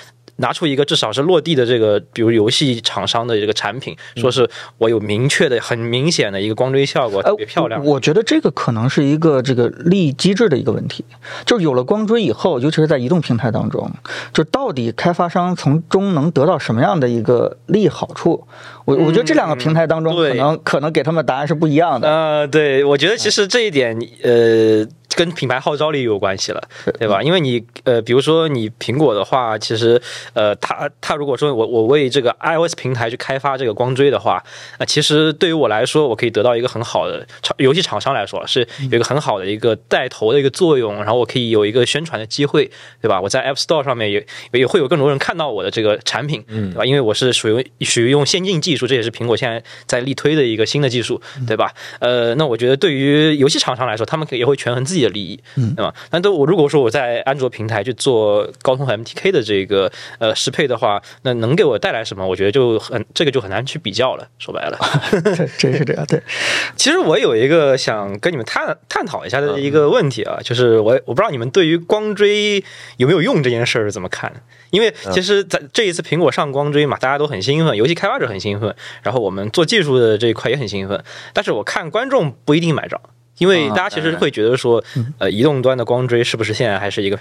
[0.43, 7.81] 拿出一个至少是落地的这个，比如游戏厂商的这个产品，说是我有明确的、很明显的一个光追效果，特别漂亮。
[7.81, 11.05] 呃我我觉得这个可能是一个这个利益机制的一个问题，
[11.47, 13.89] 就是有了光追以后，尤其是在移动平台当中，
[14.33, 18.47] 就到底开发商从中能得到什么样的一个利益好处？
[18.85, 22.09] 我我觉得这两个平台当中，可能可能给他们答案是不一样的。
[22.09, 24.85] 呃，对，我觉得其实这一点，呃，
[25.23, 26.61] 跟品牌号召力有关系了，
[26.99, 27.23] 对吧？
[27.23, 30.01] 因为你，呃，比如说你苹果的话，其实，
[30.35, 34.43] 呃，它它如果说我我为这个 iOS 平台去开发这个光追的话，
[34.81, 42.69] 那、其实对于我来说，我可以得到一个很好的厂游戏厂商来说是有一个很好的一个带头的一个作用，然后我可以有一个宣传的机会，
[43.01, 43.21] 对吧？
[43.21, 46.85] 我在 App Store 上面也也会有更多人看到我的这个产品，对吧？
[46.85, 51.73] 因为我是属于属于用先进技术，这也是苹果现在在力推的一个新的技术，对吧？
[52.01, 55.95] 呃，那我觉得对于游戏厂商来说，他们也会权衡自己的利益，嗯对吧？
[56.11, 62.27] 但都我如果说我在安卓平台去做高通和 MTK 的这个呃适配的话，那能给我带来什么？
[62.27, 64.27] 我觉得就很这个就很难去比较了。
[64.39, 64.79] 说白了，
[65.37, 66.23] 这真是这样，对，
[66.77, 72.65] 其实我有一个想跟你们探探讨一下的一个问题啊，就是我我不知道你们对于光追
[72.97, 74.33] 有没有用这件事儿是怎么看？
[74.71, 82.99] 因为其实在这一次苹果上光追嘛，大家都很兴奋，游戏开发者很兴奋，然后我们做技术的这一块也很兴奋，但是我看观众不一定买账，
[83.39, 84.83] 因为大家其实会觉得说，
[85.19, 87.19] 呃，移动端的光追是不是现在还是一个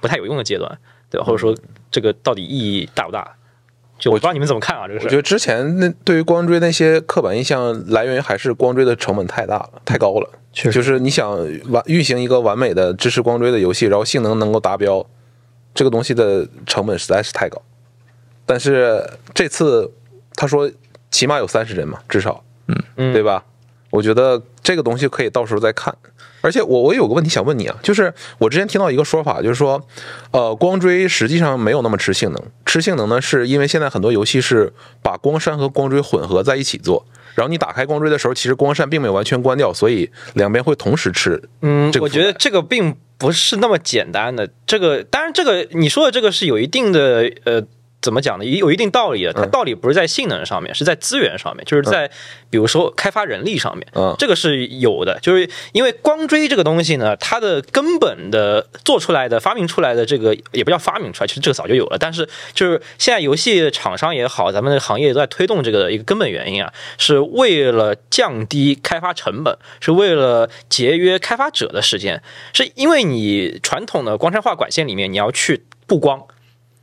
[0.00, 1.24] 不太有用的阶段，对吧？
[1.24, 1.56] 或者说
[1.90, 3.36] 这个到底意义大不大？
[3.98, 5.06] 就我不知道你们怎么看啊，这个事儿。
[5.06, 10.28] 我觉得之前那对于光追那些刻板印象来源于还是光追的成本太大了，太高了。
[10.52, 11.30] 确实就是你想
[11.70, 15.06] 完运行一个完美的支持光追的游戏，然后性能能够达标，
[15.72, 17.62] 这个东西的成本实在是太高。
[18.44, 19.90] 但是这次
[20.34, 20.68] 他说
[21.10, 22.42] 起码有三十帧嘛，至少，
[22.96, 23.44] 嗯对吧？
[23.92, 25.94] 我觉得这个东西可以到时候再看。
[26.40, 29.80] 而且我我有个问题想问你啊，就是我之前听到一个说法，就是说，
[30.32, 41.40] 呃，光追实际上没有那么吃性能，吃性能呢是因为现在很多游戏是把光栅和光追混合在一起做，然后你打开光追的时候，其实光扇并没有完全关掉，所以两边会同时吃。
[41.60, 44.50] 嗯这，个我觉得这个并不是那么简单的。
[44.66, 47.62] 这个当然，这个你说的这个是有一定的呃。
[48.02, 48.44] 怎么讲呢？
[48.44, 52.10] 有一定道理的，它道理不是在性能上面，是在资源上面，就是在
[52.50, 55.18] 比如说开发人力上面，嗯这个是有的。
[55.22, 61.96] 就是因为光追这个东西呢，它的根本的做出来的、发明出来的这个也不叫发明出来，其实这个早就有了。
[61.96, 72.20] 但是就是现在游戏厂商也好，咱们的行业都在推动这个的一个根本原因啊，是为了降低开发成本，是为了节约开发者的时间，
[72.52, 76.20] 是因为你传统的光栅化管线里面你要去 布光。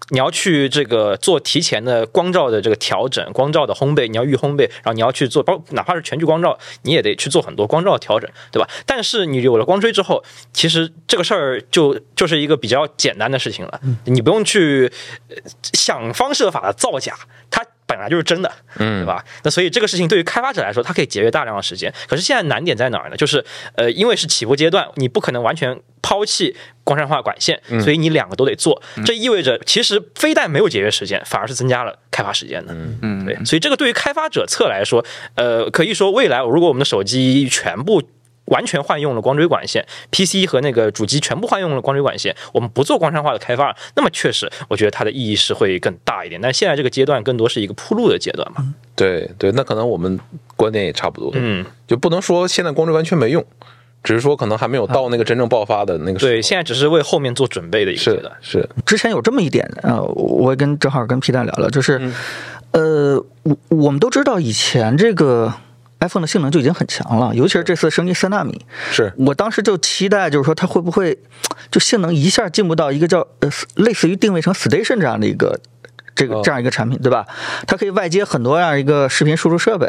[0.09, 8.69] 你要去这个做提前的光照的这个调整，光照的烘焙，你要预烘焙，然后你要去做，包哪怕是全局光照，你也得去做很多光照的调整，对吧？
[8.85, 14.91] 但是你有了光追之后，其实这个事儿就就是一个比较简单的事情了，你不用去
[15.29, 15.35] 呃
[15.73, 17.15] 想方设法的造假，
[17.51, 19.25] 它本来就是真的，嗯，对吧？
[19.41, 21.91] 那所以这个事情对于开发者来说，它可以节约大量的时间。
[22.07, 23.17] 可是现在难点在哪儿呢？
[23.17, 28.79] 就是呃，因为是起步阶段，你不可能完全抛弃光栅化管线，所以你两个都得做。
[29.03, 32.71] 这意味着其实非但没有节约时间，反而是增加了开发时间的。
[32.73, 38.03] 嗯嗯，对，所以这个对于开发者侧来说，呃，可以说未来如果我们的手机全部
[38.49, 46.39] 完全换用了光追管线，PC 和那个主机全部换用了光追管线，我们不做光栅化的开发，那么确实，我觉得它的意义是会更大一点。
[46.41, 48.75] 但现在这个阶段更多是一个铺路的阶段嘛。
[48.95, 50.19] 对对，那可能我们
[50.55, 53.45] 观点也差不多，嗯，就不能说现在光追完全没用，
[54.03, 56.31] 只是说可能还没有到那个真正爆发的那个时候。
[56.31, 58.33] 对，现在只是为后面做准备的一个阶是段。
[58.41, 62.11] 是，之前有这么一点，呃，我也跟正好跟皮蛋聊聊，就是，
[62.71, 65.53] 呃，我我们都知道以前这个
[65.99, 71.17] iPhone 的性能就已经很强了，尤其是这次升级三纳米，是我当时就期待，就是说它会不会
[71.71, 75.59] 就性能一下进步到一个叫呃类似于定位成 Station 这样的一个。
[76.15, 77.25] 这个哦这样一个产品，对吧？
[77.65, 79.87] 它可以外接很多样一个视频输出设备，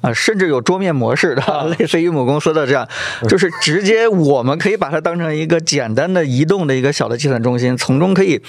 [0.00, 1.42] 啊、甚至有桌面模式的，
[1.78, 2.88] 类似于某公司的这样，
[3.28, 8.40] 就是直接我们可以把它当成一个简单的移动的一个小的计算中心，从中可以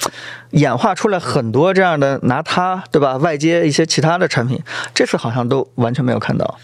[0.51, 3.17] 演化出来很多这样的拿它，对吧？
[3.17, 4.57] 外接一些其他的产品，
[4.93, 6.57] 这次好像都完全没有看到。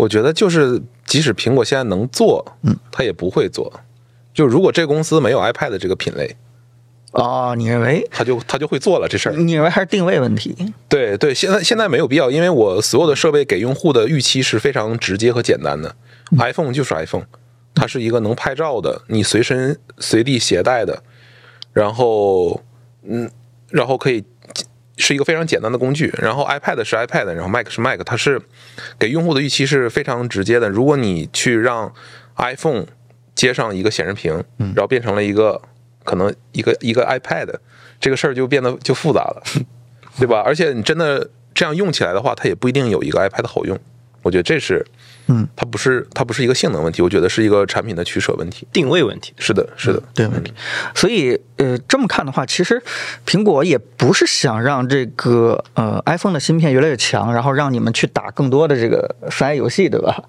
[0.00, 3.70] 我觉得就是即使苹果现在能做，嗯，它也不会做。
[4.32, 6.36] 就如果这个公司没有 iPad 这个品类，
[7.12, 8.08] 哦，你认为？
[8.10, 9.36] 它就它就会做了这事儿。
[9.36, 10.56] 你认为还是定位问题？
[10.88, 15.94] 对对，现在现在没有必要，因为我所有的设备给用户的预期是非常直接和简单的。
[16.38, 17.26] iPhone 就是 iPhone，
[17.74, 21.02] 它是一个能拍照的，你随身随地携带的，
[21.74, 22.62] 然后
[23.02, 23.30] 嗯，
[23.68, 24.24] 然后可以
[25.00, 26.12] 是一个非常简单的工具。
[26.18, 28.40] 然后 iPad 是 iPad，然后 Mac 是 Mac，它是
[28.98, 30.68] 给用户的预期是非常直接的。
[30.68, 31.92] 如果你去让
[32.36, 32.86] iPhone
[33.34, 35.60] 接上一个显示屏，然后变成了一个
[36.04, 37.48] 可能一个一个 iPad，
[37.98, 39.42] 这个事儿就变得就复杂了。
[40.18, 40.42] 对吧？
[40.44, 43.78] 而且你真的这样用起来的话，它也不一定有一个 iPad 好用。
[44.22, 44.84] 我觉得这是，
[45.32, 48.66] 嗯，它不是它不是一个性能问题，我觉得是一个产品的取舍问题。
[48.72, 50.52] 定位问题，是的，是的，对问题。
[50.92, 52.82] 所以呃，这么看的话，其实
[53.24, 60.24] 苹果也不是想让这个呃 iPhone 的芯片越来越强，然后让你们去打更多的这个 三 A 游戏，对吧？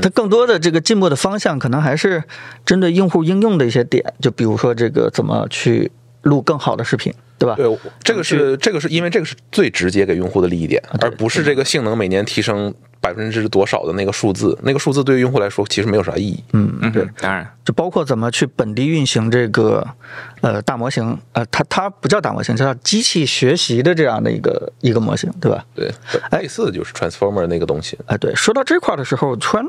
[0.00, 2.22] 它更多的这个进步的方向，可能还是
[2.64, 5.90] 针对用户应用的一些点，就比如说这个怎么去
[6.22, 7.54] 录更好的视频，对吧？
[7.56, 14.58] 对，这个是这个是因为这个是最直接给用户的利益点，而不是这个性能每年提升百分之多少的那个数字。
[14.62, 16.42] 那个数字对于用户来说其实没有啥意义。
[16.52, 19.86] 嗯，嗯，对，当然，就包括怎么去本地运行这个
[20.40, 25.64] 呃大模型，呃，它它不叫大模型，叫机器学习的这样的一个一个模型，对吧？
[25.74, 25.90] 对，
[26.32, 27.98] 类似的就是 Transformer 那个东西。
[28.06, 29.66] 哎，对，说到这块儿的时候，突然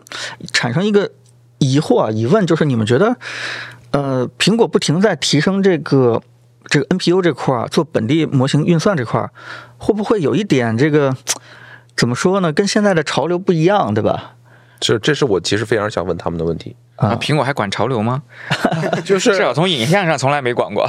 [0.53, 1.11] 产生一个
[1.57, 3.17] 疑惑啊、疑问，就是你们觉得，
[3.91, 6.21] 呃，苹果不停在提升这个
[6.67, 9.31] 这个 NPU 这块儿，做本地模型运算这块儿，
[9.77, 11.15] 会不会有一点这个
[11.95, 12.51] 怎么说呢？
[12.53, 14.33] 跟现在的潮流不一样，对吧？
[14.79, 18.21] 这这是我其实非常想问他们的问题，啊啊，苹果还管潮流吗？
[19.03, 20.87] 就是至少从影像上从来没管过。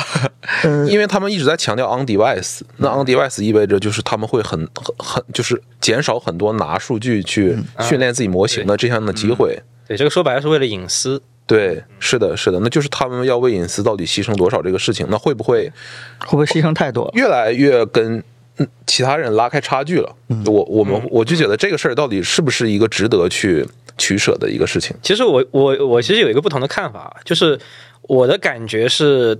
[0.62, 9.59] 呃， 因为他们一直在强调 on device，那 on device 意味着就是他们会很很很就是减少很多拿数据去训练自己模型的这样的机会。
[9.87, 11.23] 对这个说白了是为了隐私。
[11.48, 15.72] 对，是的，是的，那就是他们要为隐私到底牺牲多少这个事情，那会不会
[16.20, 17.11] 会不会牺牲太多？
[17.14, 18.22] 越来越跟
[18.58, 20.14] 嗯其他人拉开差距了？
[20.44, 24.94] 我我们我就觉得这个事儿到底是不是一个值得去取舍的一个事情？
[25.02, 27.58] 其实我我我其实有一个不同的看法，就是
[28.02, 29.34] 我的感觉是，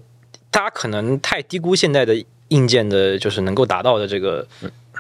[0.51, 2.17] 大家可能太低估现在的
[2.49, 4.47] 硬件的，就是能够达到的这个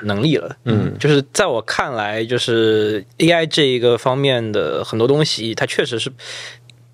[0.03, 0.55] 能力了。
[0.65, 6.13] 嗯，就是在我看来，就是 AI 这一个方面的很多东西，它确实是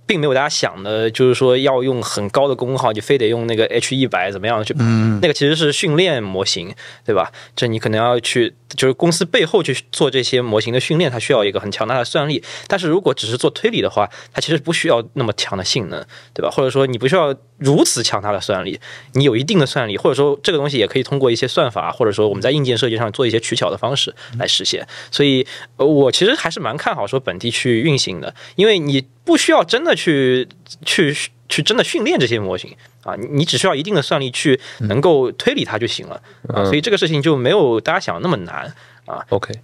[0.06, 7.32] 并没有大家想的，就是说要用很高的功耗，你非得用那个 H 一百怎么样去，嗯，那个其实是训练模型，对吧？
[7.56, 12.42] 这你可能要去，就是公司背后去做这些模型的训练，它需要一个很强大的算力。
[12.66, 16.50] 但是如果只是做推理的话，它其实不需要那么强的性能，对吧？
[16.50, 18.78] 或者说你不需要如此强大的算力，
[19.14, 24.86] 你有一定的算力，或者说这个东西也可以通过一些算法，或者说我们在硬件设计上做一些取巧的方式来实现。
[25.10, 30.46] 所以，呃我其实还是蛮看好说本地去运行的，因为你不需要真的去
[30.84, 31.16] 去
[31.48, 38.72] 去真的训练这些模型啊，你你只需要一定的算力去能够推理它就行了啊，所以这个事情就没有大家想的那么难
[39.06, 39.24] 啊。
[39.30, 39.54] OK，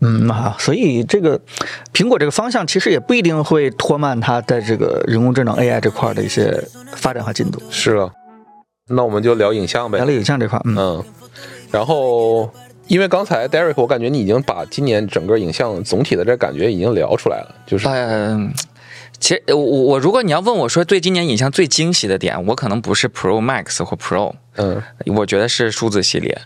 [0.00, 1.40] 嗯啊，所以这个
[1.92, 6.62] 苹果这个方向其实也不一定会拖慢它在这个人工智能 AI 这块儿的一些
[6.96, 7.60] 发展和进度。
[7.70, 8.10] 是啊，
[8.88, 10.06] 那我们就聊影像呗聊。
[10.06, 11.04] 了影像这块，嗯，嗯，
[11.70, 12.52] 然后
[12.86, 18.52] 因为刚才 Derek，我感觉你已经把今年整个影像总体的这感觉已经聊出来了，就是嗯，
[19.20, 26.36] 其实我我我如果你要问我说对今年影像最惊喜的点，我可能不是 Pro Max 或 Pro，嗯我觉得是数字系列。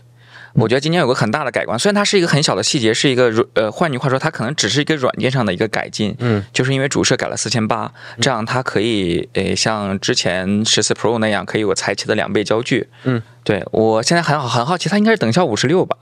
[0.55, 15.97] 我觉得今年有个很大的改观，虽然它是一个很小的细节，是一个呃，换句话说，它可能只是一个软件上的一个改进，嗯，就是因为主摄改了四千八，这样它可以呃像之前十四 Pro 那样，可以有裁切的两倍焦距，嗯，对我现在很好很好奇，它应该是等效五十六吧？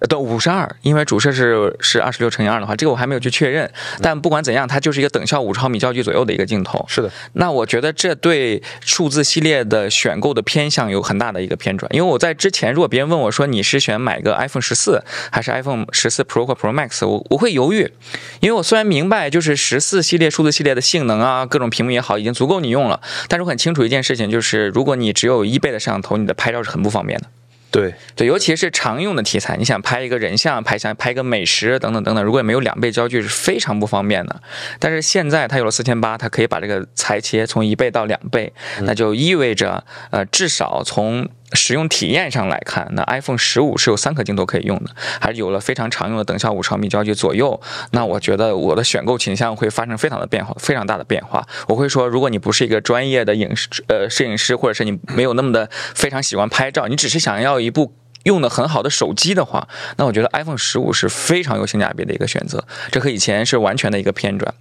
[0.00, 3.70] 呃，对，五十二，因为主摄是是二十六乘以二的话，这个我还没有去确认。
[4.00, 6.82] 但不管怎样，它就是一个等效五十毫米焦距左右的一个镜头。
[6.88, 17.92] 是的，那我觉得这对数字系列的选购的偏向有很大的一个偏转，因为我在之前，如果别人问我说你是选买个 iPhone 十四还是 iPhone 十四 Pro 或 Pro Max，我我会犹豫，
[18.40, 27.26] 因为我虽然明白就是十四系列数字系列的性能啊，各种屏幕也好，已经足够你用了，但是我很清楚一件事情，就是如果你只有一倍的摄像头，你的拍照是很不方便的。
[27.70, 34.42] 对，对，尤其是常用的题材，你想拍一个人像，拍像拍一个美食等等等等，如果没有两倍焦距是非常不方便的。
[34.78, 47.60] 但是现在它有了四千八，它可以把这个裁切从一倍到两倍，那就意味着呃，至少从使用体验上来看，那 iPhone 十五是有三颗镜头可以用的，还是有了非常常用的等效五毫米焦距左右。
[47.90, 51.46] 那我觉得我的选购倾向会发生非常的变化，非常大的变化。
[51.68, 57.94] 我会说，如果你不是一个专业的影视呃摄影师，或者是你没有那么的非常喜欢拍照，你只是想要一部。
[58.24, 64.54] 用的很好的手机的话，那我觉得 iPhone 十五是非常有性价比的一个选择，这和以前是完全的一个偏转，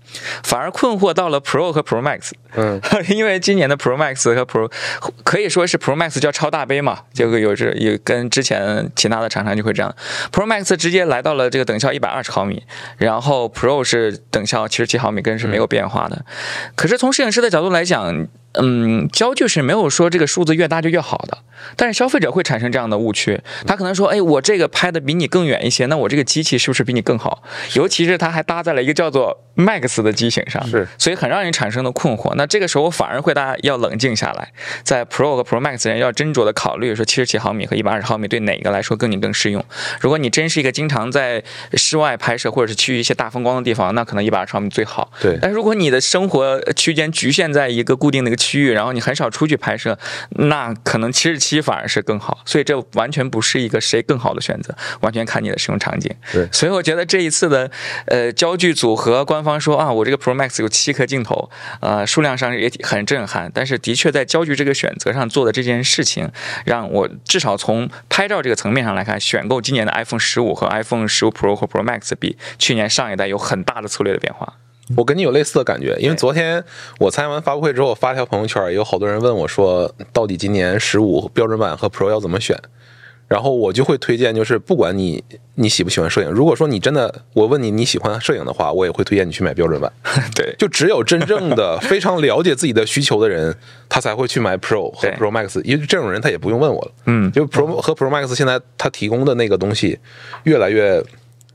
[0.44, 4.72] 反而困惑到了 Pro 和 Pro Max，嗯， 因为今年的 Pro Max 和 Pro
[5.24, 9.94] 可以说是 Pro Max 叫超大杯嘛，这个有这有跟之前其他的厂商就会这样
[10.32, 12.64] ，Pro Max 直接来到了这个等效一百二十毫米，
[12.98, 16.26] 然后 Pro 是等效七十七毫米，跟是没有变化的。
[16.76, 21.38] 可是从摄影师的角度来讲，嗯，焦距是没有说这个数字越大就越好的，
[21.76, 27.44] 但是消费者会产生这样的误区，他可能说，哎，我这个拍的比你更远一些，那我这个机器是不是比你更好？
[27.76, 32.34] 尤其是它还搭载了一个叫做 Max 的机型上，是，所以很让人产生的困惑。
[32.36, 34.52] 那这个时候反而会大家要冷静下来，
[34.84, 39.64] 在 Pro 和 Pro Max 人要斟酌的考虑说，七十七毫米和一百二十毫米对哪个来说更你更适用。
[40.02, 45.12] 如果你真是一个经常在室外拍摄或者是去一些大风光的地方，那可能一百二十毫米最好。
[45.22, 50.00] 对但如果你的生活区间局限在一个固定的一个区域，然后你很少出去拍摄，
[50.32, 52.40] 那可能七十七反而是更好。
[52.46, 56.12] 所以这完全不是一个谁更好的选择，完全看你的使用场景。
[56.32, 57.70] 对所以我觉得这一次的
[58.08, 63.52] 呃焦距组合，官方说啊，我这个 Pro Max 有七颗镜头，呃，数量上也很震撼。
[63.54, 66.32] 但是的确在焦距这个选择上做的这件事情，
[66.66, 74.54] 让我至少从拍照这个层面上来看，选购今年的 iPhone 十五和 iPhone 十五 Pro 和 Pro Max 比去年上一代有很大的策略的变化。
[74.98, 76.64] 我跟你有类似的感觉，因为昨天
[77.00, 82.58] 我参加完发布会之后，我发条朋友圈，有好多人问我说，到底今年十五标准版和 Pro 要怎么选？
[83.28, 85.24] 然后我就会推荐，就是不管你
[85.54, 89.94] 你喜不喜欢摄影，如果说你真的我问你你喜欢摄影的话，我也会推荐你去买标准版。
[90.34, 93.56] 对，就只有真正的非常了解自己的需求的人，
[93.88, 96.92] 他才会去买 Pro 和 Pro Max，因为这种人他也不用问我了。
[97.06, 100.00] 嗯就 Pro 和 Pro Max 现在他提供的那个东西
[100.46, 101.00] 越来越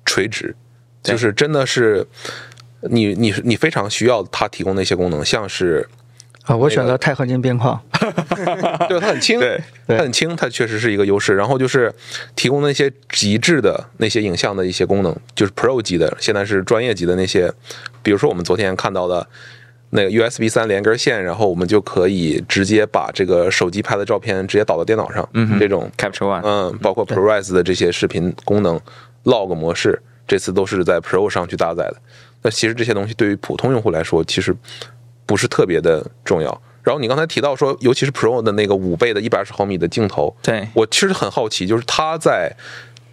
[0.04, 0.54] 垂直，
[1.02, 2.06] 就是真的是
[2.90, 5.88] 你你你非常需要它提供的一些功能，像是
[6.44, 7.80] 啊，我选择钛合金边框，
[8.88, 11.34] 对它很轻，对它很轻，它确实是一个优势。
[11.34, 11.92] 然后就是
[12.36, 17.52] 提供那些极致的那些影像的一些功能，就是 Pro 级的，现在是专业级的那些，
[18.02, 19.26] 比如说我们昨天看到的。
[19.96, 28.80] 那个 USB 三连根线，然后我们就可以直接把这个手机拍的照片直接导到电脑上，嗯这种 Capture One，嗯，包括 ProRes 的这些视频功能、
[29.22, 31.96] log 模式，这次都是在 Pro 上去搭载的。
[32.44, 34.54] 那其实这些东西对于普通用户来说，其实
[35.26, 36.62] 不是特别的重要。
[36.82, 42.54] 然后你刚才提到说，尤其是 Pro 的那个五倍的一百二十毫米的镜头，对我其实很好奇，就是它在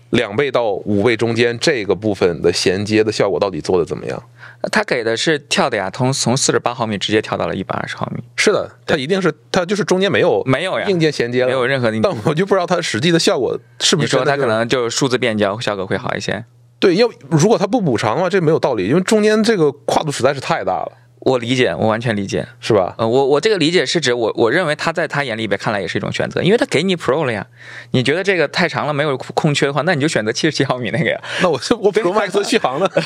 [0.09, 4.21] 两倍到五倍中间这个部分的衔接的效果到底做的怎么样？
[4.69, 16.43] 它给的是跳的呀，从从四十八毫米直接跳到了一百二十毫米，是的，它一定是它就是中间没有没有呀硬件衔接了，没有任何但我就不知道它实际的效果是不是你说它可能就数字变焦效果会好一些。
[16.81, 22.47] 对，要如果他不补偿的话，这没有道理，因为中间这个跨度实在是太大了，我理解，我完全理解。
[22.59, 22.95] 是吧？
[22.97, 27.47] 呃，我我这个理解是指我我认为他在他眼里边看来也是一种选择，因为他给你 Pro 了呀。
[27.91, 31.19] 你觉得这个太长了没有空缺的话，那你就选择七十七毫米那个呀。
[31.41, 32.89] 那我我 Pro Max 续航呢？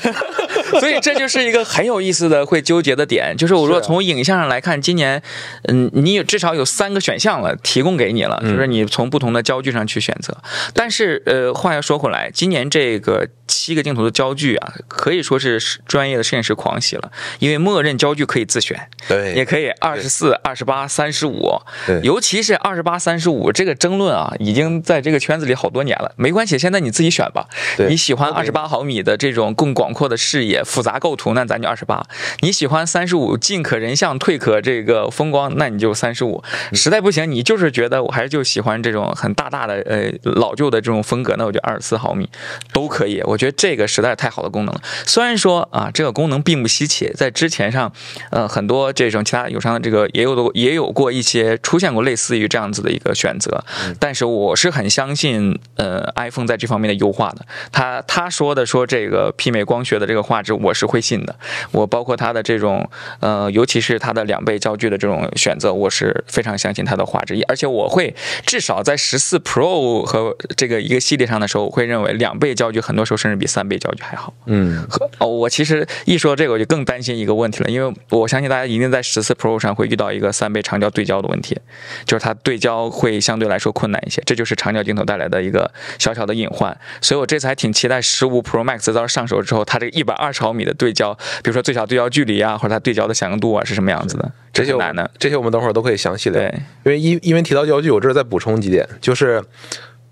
[0.79, 5.21] 所以这就是一个很有意思的会纠结的点，就是我如果从影像上来看，今年，
[5.67, 10.35] 嗯，你有至少有三个选项了，提供给你了，就是你从不同的焦距上去选择。
[10.73, 26.11] 但是，呃，话要说回来，今年这个七个镜头的焦距啊，可以说是专业的摄影师狂喜了，因为默认焦距可以自选，对也可以二十四、二十八、三十五对，尤其是二十八、三十五这个争论啊，已经在这个圈子里好多年了。
[26.17, 27.47] 没关系，现在你自己选吧。
[27.77, 32.03] 对你喜欢二十八毫米的这种更广阔的视野、复杂构图，那咱就二十八；
[32.41, 36.43] 你喜欢三十五进可人像、退可这个风光，那你就三十五。
[36.73, 42.29] 实在不行，你就是觉得我还是就喜欢这种很大大的呃老旧的这种风格，那我就二十四毫米
[42.73, 43.21] 都可以。
[43.23, 44.81] 我觉得这个实在是太好的功能了。
[45.05, 47.91] 虽然说啊，这个功能并不稀奇，在之前上，
[48.29, 53.63] 呃，很多这种其他友商的这个也有的也有过一些出现过类似于这样子的一个选择，
[53.99, 57.45] 但是我是很相信呃 iPhone 在这方面的优化的。
[57.71, 61.35] 他他说的说这个媲美光学的这个画质，我是会信的。
[61.71, 62.89] 我包括它的这种
[63.19, 68.15] 呃，尤其是它的两倍焦距的这种选择，我是非常相信它的画质，而且我会
[68.45, 74.33] 至少在十四 Pro 和这个一个系列上的时候，我会认为两倍焦距很多时候甚至比三倍焦距还好。
[74.45, 81.57] 嗯，和哦，我其实一说这个，我就更担心一个问题了，因为我相信大家一定在十四 Pro 上会遇到一个三倍长焦对焦的问题，
[82.05, 86.77] 就是它对焦会相对来说困难一些，这就是长焦镜头带来的一个小小的隐患。
[87.01, 91.13] 所以我这次还挺期待十五 Pro Max 到上手之后，它这个一百二十毫米的对焦，
[91.43, 95.09] 比如说最小对焦距离啊，或者它对焦的响应度啊是什么样子的，这这些难的。
[95.17, 96.41] 这些我们等会儿都可以详细聊。
[96.41, 99.43] 对，因为因因为提到焦距，我这儿再补充几点，就是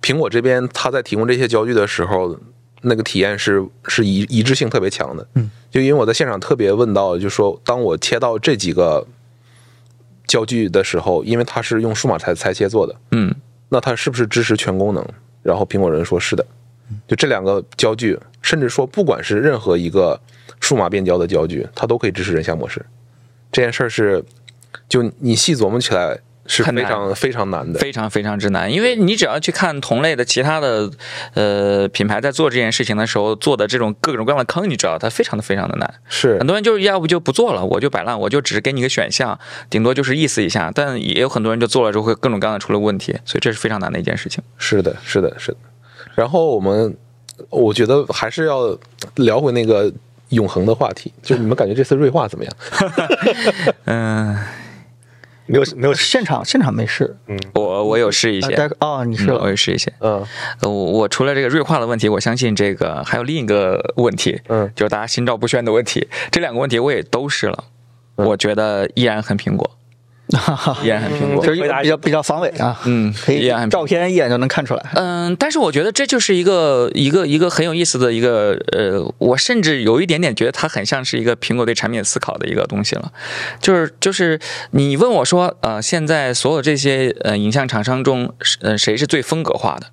[0.01, 2.37] 苹果这边它在提供这些焦距的时候，
[2.83, 5.27] 那个体验是是一一致性特别强的。
[5.35, 9.05] 嗯，就因为我在现场特别问到，就说当我切到这几个
[10.27, 13.33] 焦距的时候，因为它是用数码裁裁切做的，嗯，
[13.69, 15.05] 那它是不是支持全功能？
[15.41, 16.45] 然后苹果人说是的，
[17.07, 20.19] 就这两个焦距，甚至说不管是任何一个
[20.59, 22.85] 数码变焦的焦距，它都可以支持人像模式。
[23.51, 24.23] 这件事儿是，
[24.87, 27.79] 就你细琢磨起来是非常非常难的。
[27.79, 30.89] 非常非常之难，因为你只要去看同类的其他的
[31.33, 35.93] 呃品牌在做这件事情的时候做的这种各种各样的坑，你知道它非常的非常的难。
[36.09, 39.39] 是很多人就是要不就不做了，我就摆烂，我就只是给你个选项，
[39.69, 40.71] 顶多就是意思一下。
[40.73, 44.43] 但也有很多人就做了之后会各种各样的出了问题，所以这是非常难的一件事情。
[44.57, 45.57] 是的，是的，是的。
[46.15, 46.95] 然后我们，
[47.49, 48.77] 我觉得还是要
[49.15, 49.91] 聊回那个
[50.29, 52.53] 永恒的话题，就是你们感觉这次锐化怎么样？
[53.85, 54.37] 嗯，
[55.45, 57.17] 没有没有现场现场没试，
[57.53, 59.91] 我我有试一些，呃哦，你试嗯我有试一些。
[59.99, 60.25] 嗯。
[60.61, 64.71] 呃，我我除了这个锐化的问题，我相信这个还有另一个问题，嗯。
[64.75, 66.07] 就是大家心照不宣的问题。
[66.31, 67.65] 这两个问题我也都试了，
[68.15, 68.27] 嗯。
[68.27, 69.69] 我觉得依然很苹果，
[70.83, 71.45] 依然很苹果。
[71.45, 74.85] 就是比较比较防伪啊，嗯，可以依然很照片一眼就能看出来。
[74.95, 83.11] 嗯，但是我觉得这就是一个一个一个很有意思的一个呃，我甚至有一点点觉得它很像是一个苹果对产品思考的一个东西了。
[83.59, 84.39] 就是就是
[84.71, 89.87] 你问我说，呃，现在所有这些呃影像厂商中，呃谁是最风格化的？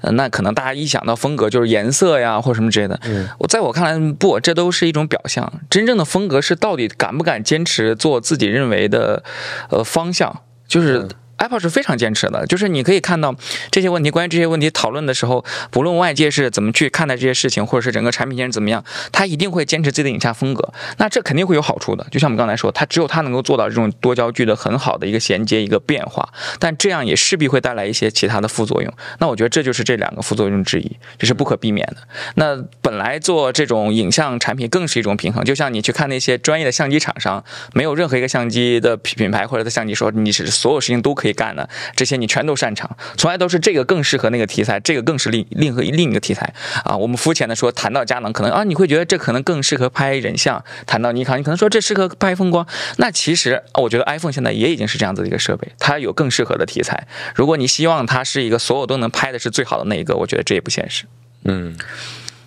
[0.00, 2.98] 呃，那可能大家一想到风格就是颜色呀，或者什么之类的。
[3.04, 5.52] 嗯，我在我看来，不，这都是一种表象。
[5.68, 9.22] 真正的风格是到底敢不敢坚持做自己认为的
[9.70, 11.08] 呃方向，就是。
[11.36, 13.34] Apple 是非常坚持的，就是你可以看到
[13.70, 20.72] 这些问题，关于这些问题讨论的时候，不论外界是怎么去看待这些事情，或者是整个产品线是怎么样，它一定会坚持自己的影像风格。
[20.98, 26.28] 那这肯定会有好处的，就像我们刚才说，它只有它能够做到这种多焦距的很好的一个衔接、一个变化，
[26.58, 28.92] 但这样也势必会带来一些其他的副作用。
[29.18, 31.96] 那我觉得这就是这两个副作用之一，这是不可避免的。
[32.36, 46.54] 那本来做这种影像产品更是一种平衡，就像你去看那些专业的相机厂商，没有任何一个相机的品品牌或者的相机说你是所有事情都可以干的，这些你全都擅长，从来都是这个更适合那个题材，这个更是另另和另一个题材
[46.84, 46.96] 啊。
[46.96, 52.66] 我们肤浅的说，谈到佳能，可能啊你会觉得这可能更适合拍人像；谈到尼康，你可能说这适合拍风光。
[52.98, 57.06] 那其实我觉得 iPhone 现在也已经是这样子的一个设备，它有更适合的题材。
[57.34, 61.04] 如果你希望它是一个所有都能拍的是最好的那一个，我觉得这也不现实。
[61.44, 61.76] 嗯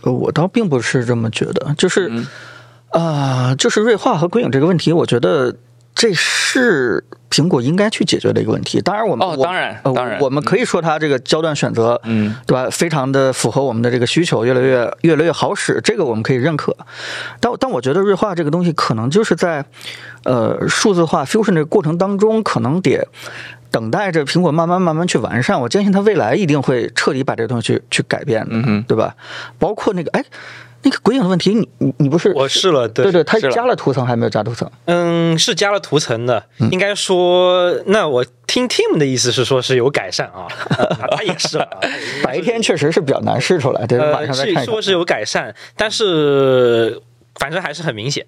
[0.02, 2.28] 呃我倒并不是这么觉得，就是嗯
[2.90, 5.56] 啊、就是锐化和归影这个问题，我觉得
[5.98, 8.80] 这是苹果应该去解决的一个问题。
[8.80, 12.70] 当然我们，哦当然呃当然我们可以说它这个焦段选择，嗯，对吧？
[12.70, 16.78] 非常的符合我们的这个需求，越来越越来越好使，这个我们可以认可。
[17.40, 19.66] 但但我觉得锐化这个东西可能就是在
[20.24, 23.08] 呃数字化 fusion 这个过程当中，可能得。
[23.70, 29.14] 等待着苹果慢慢慢慢去完善，我坚信它未来一定会彻底把这个东西去去改变的，嗯哼对吧？
[29.60, 30.24] 包括那个哎，
[30.88, 34.72] 那个鬼影的问题，你你你不是我试了，对对，它是加了涂层还没有加涂层？
[34.86, 41.58] 嗯，是加了涂层的，嗯应该说，那我听 Tim 的意思是说是有改善啊，啊 他也是
[42.24, 47.02] 白天确实是比较难试出来，对晚呃，上再看说是有改善，但是
[47.36, 48.26] 反正还是很明显。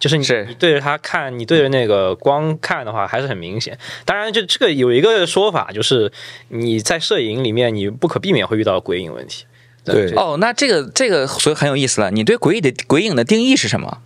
[0.00, 3.78] 就是你是你对着它看，你对着那个光看的话，还是很明显。
[4.06, 6.10] 当然，就这个有一个说法，就是
[6.48, 9.44] 你在摄影里面，你不可避免会遇到鬼影问题。
[9.84, 12.10] 对哦，那这个这个所以很有意思了。
[12.10, 13.98] 你对鬼影的鬼影的定义是什么？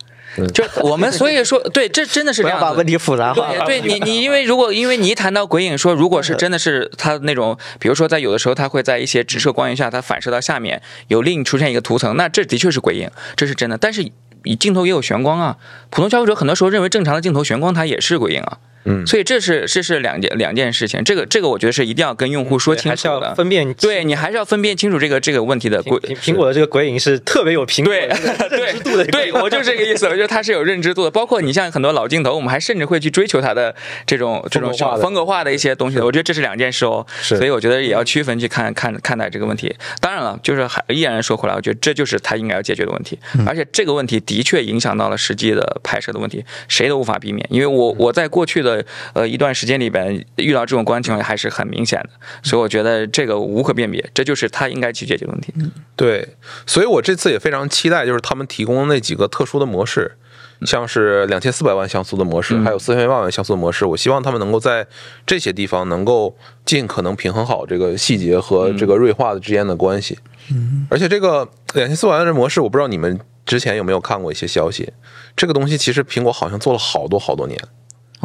[0.53, 2.85] 就我们所以说，对，这真的是要把问。
[2.85, 3.53] 题复杂化。
[3.65, 13.77] 对，对你你因为如果因为你一谈到鬼影，说如果是真的是它那种，比如说在有的时候它会在一些直射光源下，它反射到下面有另出现一个图层，那这的确是鬼影，这是真的。
[13.77, 14.11] 但是
[14.43, 15.55] 以镜头也有玄光啊，
[15.89, 18.57] 普通消费者很多时候认为正常的镜头玄光它也是鬼影啊。
[18.85, 23.35] 嗯所以这是这是两件两件事情，这个这个我觉得是一定要跟用户说对还是要清楚的。
[23.35, 23.73] 分辨。
[23.75, 28.15] 对你还是要分辨清楚这个这个问题的鬼苹苹果的这个鬼影是特别有苹果对的
[28.49, 30.05] 这个 认知度的一个对，我就是这个意思。
[30.05, 33.75] 我觉得它是有认知度的，包括你像很多老镜头，我们还甚至会去追求它的
[34.05, 36.05] 这种这种风格化的风格化的一些东西的。
[36.05, 39.73] 我觉得这是两件事哦，是所以我觉得也要区分去看看看待这个问题。
[39.99, 43.17] 当然了，就是还依然说回来，我觉得这就是它应该要解决的问题，
[43.47, 47.45] 而且这个问题的确影响到了实际的拍摄的问题，谁都无法避免。
[47.49, 48.74] 因为我我在过去的
[49.13, 52.09] 呃一段时间里边遇到这种关情况还是很明显的，
[52.41, 55.53] 所以我觉得这个无可辨别，这就是他应该去解决的问题。
[55.95, 56.27] 对，
[56.65, 60.17] 所以我这次也非常期待，就是他们提供的那几个特殊的模式，
[60.61, 63.85] 像是两千四百万像素的模式，还有四千万万像素的模式。
[63.85, 64.85] 我希望他们能够在
[65.25, 70.17] 这些地方能够尽可能平衡好这个细节和这个锐化的之间的关系。
[70.51, 74.91] 嗯，而且这个两千四百万的模式，我不知道你们之前有没有看过一些消息，
[75.35, 77.59] 这个东西其实苹果好像做了好多好多年。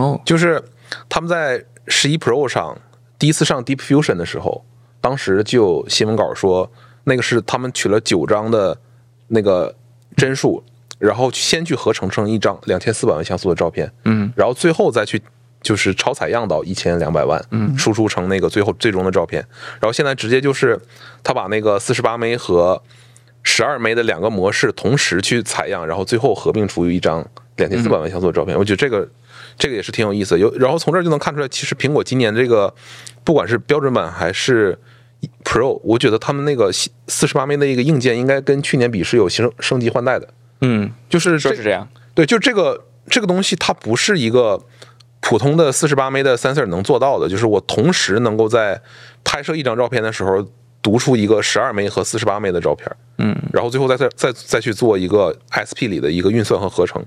[0.00, 0.62] 哦，就是
[1.08, 2.78] 他们在十一 Pro 上
[3.18, 4.64] 第一次上 Deep Fusion 的时候，
[5.00, 6.70] 当时就有新闻稿说，
[7.04, 8.78] 那个是他们取了九张的
[9.28, 9.74] 那个
[10.16, 10.64] 帧数，
[10.98, 15.20] 然后先去合成成一张两千四百万像素的照片，嗯，然后最后再去
[15.60, 19.46] 就是超采样到一千两百万，嗯，输出成那个最后最终的照片，
[19.80, 20.80] 然后现在直接就是
[21.22, 22.82] 他把那个四十八枚和
[23.42, 27.26] 十二枚的两个模式同时去采样，然后最后合并出一张
[27.56, 28.56] 两千四百万像素的照片。
[28.56, 29.08] 我觉得这个
[29.56, 30.38] 这个也是挺有意思的。
[30.38, 32.72] 有，然后从这儿就能看出来，其实苹果今年这个
[33.24, 34.78] 不管是标准版还是
[35.44, 40.28] Pro，我觉得他们那个四十八枚的一个硬件应该跟去年比是有升升级换代的。
[40.62, 41.88] 嗯，就是这说是这样。
[42.14, 44.62] 对，就这个这个东西，它不是一个
[45.20, 48.80] 普通的四十八枚的 sensor 能做到的，就是我同时能够在
[49.24, 50.46] 拍摄一张照片的时候
[50.82, 57.04] 读出一个十二枚和四十八枚的照片，嗯，然后最后再再再再去做一个 SP 里的一个运算和合成。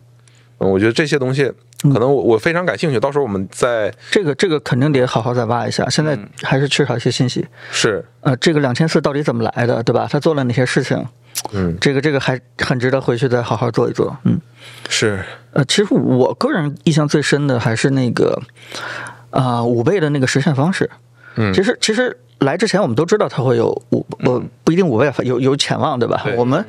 [0.59, 1.51] 嗯，我觉得这些东西
[1.81, 7.45] 可能我我非常感兴趣，到时候我们再这个这个肯定得好好再挖一下，现在还是缺少一些信息。
[7.71, 10.07] 是呃，这个两千四到底怎么来的，对吧？
[10.09, 11.05] 他做了哪些事情？
[11.51, 14.15] 嗯这个这个还很值得回去再好好做一做。
[14.23, 14.39] 嗯，
[14.87, 15.19] 是
[15.51, 18.39] 呃，其实我个人印象最深的还是那个
[19.31, 20.89] 啊五倍的那个实现方式。
[21.35, 26.21] 嗯其实其实来之前我们都知道它会有五呃不一定五倍，有有潜望对吧？
[26.23, 26.63] 对我们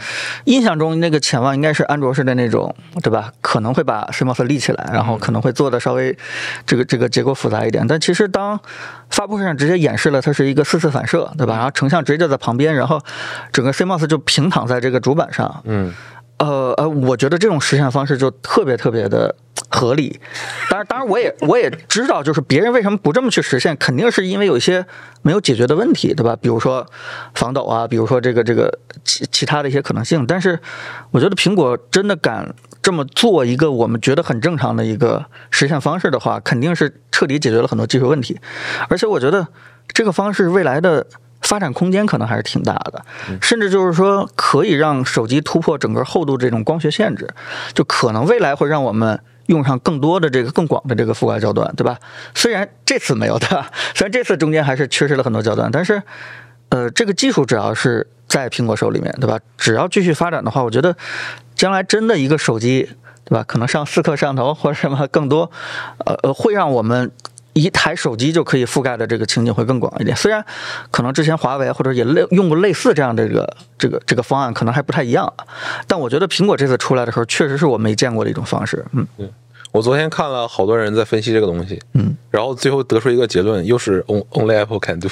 [0.45, 3.33] 印象中那个潜望应该是安卓式的那种对吧？
[3.41, 6.17] 可能会把 CMOS 立起来，然后可能会做的稍微
[6.67, 7.87] 这个这个结构复杂一点。
[7.87, 8.59] 但其实当
[9.11, 11.55] 发布会上直接演示了它是一个四次反射对吧？
[11.55, 13.01] 然后成像直接就在旁边，然后
[13.53, 15.93] 整个 CMOS 就平躺在这个主板上，嗯
[16.45, 19.35] 呃呃，我觉得这种实现方式就特别特别的
[19.71, 20.21] 合理。
[20.69, 24.85] 当然，当然，我也我也知道，就是别人为什么不这么去实现，肯定是因为有一些
[25.23, 26.37] 没有解决的问题，对吧？
[26.37, 26.87] 比如说
[27.35, 30.27] 防抖啊，比如说这个这个其其他的一些可能性。
[30.27, 30.59] 但是，
[31.11, 38.39] 我觉得苹果真的敢这么做一个我们觉得很正常的一个实现方式的话，肯定是彻底解决了很多技术问题。
[38.89, 39.49] 而且，我觉得
[39.89, 41.07] 这个方式未来的。
[41.45, 43.05] 发展空间可能还是挺大的，
[43.41, 47.29] 甚至就是说可以让手机突破整个厚度这种光学限制，
[47.75, 51.99] 就可能未来会让我们用上更多的这个更广的这个覆盖焦段，对吧？
[52.35, 53.47] 虽然这次没有的，
[53.95, 56.03] 虽然这次中间还是缺失了很多焦段，但是
[56.71, 59.39] 呃，这个技术只要是在苹果手里面，对吧？
[59.59, 60.97] 只要继续发展的话，我觉得
[61.55, 62.89] 将来真的一个手机，
[63.27, 63.45] 对吧？
[63.47, 65.51] 可能上四克摄像头或者什么更多，
[66.07, 67.13] 呃呃，会让我们。
[67.55, 70.45] 一台手机就可以覆盖的这个情景会更广一点，虽然
[70.91, 75.33] 可能之前华为或者也类用过类似这样的这个这个这个方案，可能还不太一样，
[75.87, 78.85] 但我觉得苹果这次出来的时候，确实是我没见过的一种方式。
[78.93, 79.07] 嗯，
[79.73, 85.09] 我昨天看了好多人在分析这个东西，嗯，然后最后得出一个结论，又是 on- only Apple can do，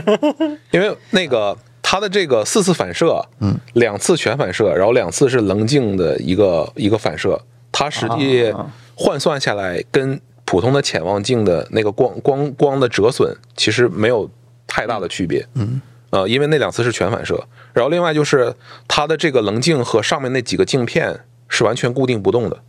[0.72, 7.38] 因为那个它的这个四次反射，嗯，两次全反射，然后两次是棱镜的一个一个反射，
[7.70, 8.66] 它实际啊。
[9.02, 14.28] 换算下来跟普通的潜望镜的那个光光光的折损其实没有
[14.66, 15.80] 太大的区别，嗯，
[16.10, 17.40] 呃，因为那两次是全反射，
[17.72, 18.52] 然后另外就是
[18.88, 22.60] 它的这个棱镜和上面那几个镜片是完全固定不动的，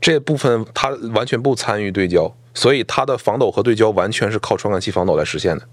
[0.00, 5.66] 这部分它完全不参与对焦，所以它的防抖和对焦完全是靠传感器防抖来实现的。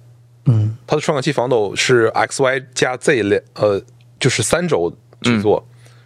[0.45, 3.79] 嗯，它的传感器防抖是 X、Y 加 Z 两呃，
[4.19, 4.91] 就是三轴
[5.21, 5.63] 去做，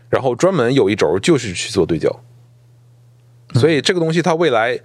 [0.10, 2.14] 然后专门有一轴就是去做对焦。
[3.54, 4.78] 所以这个东西它未来，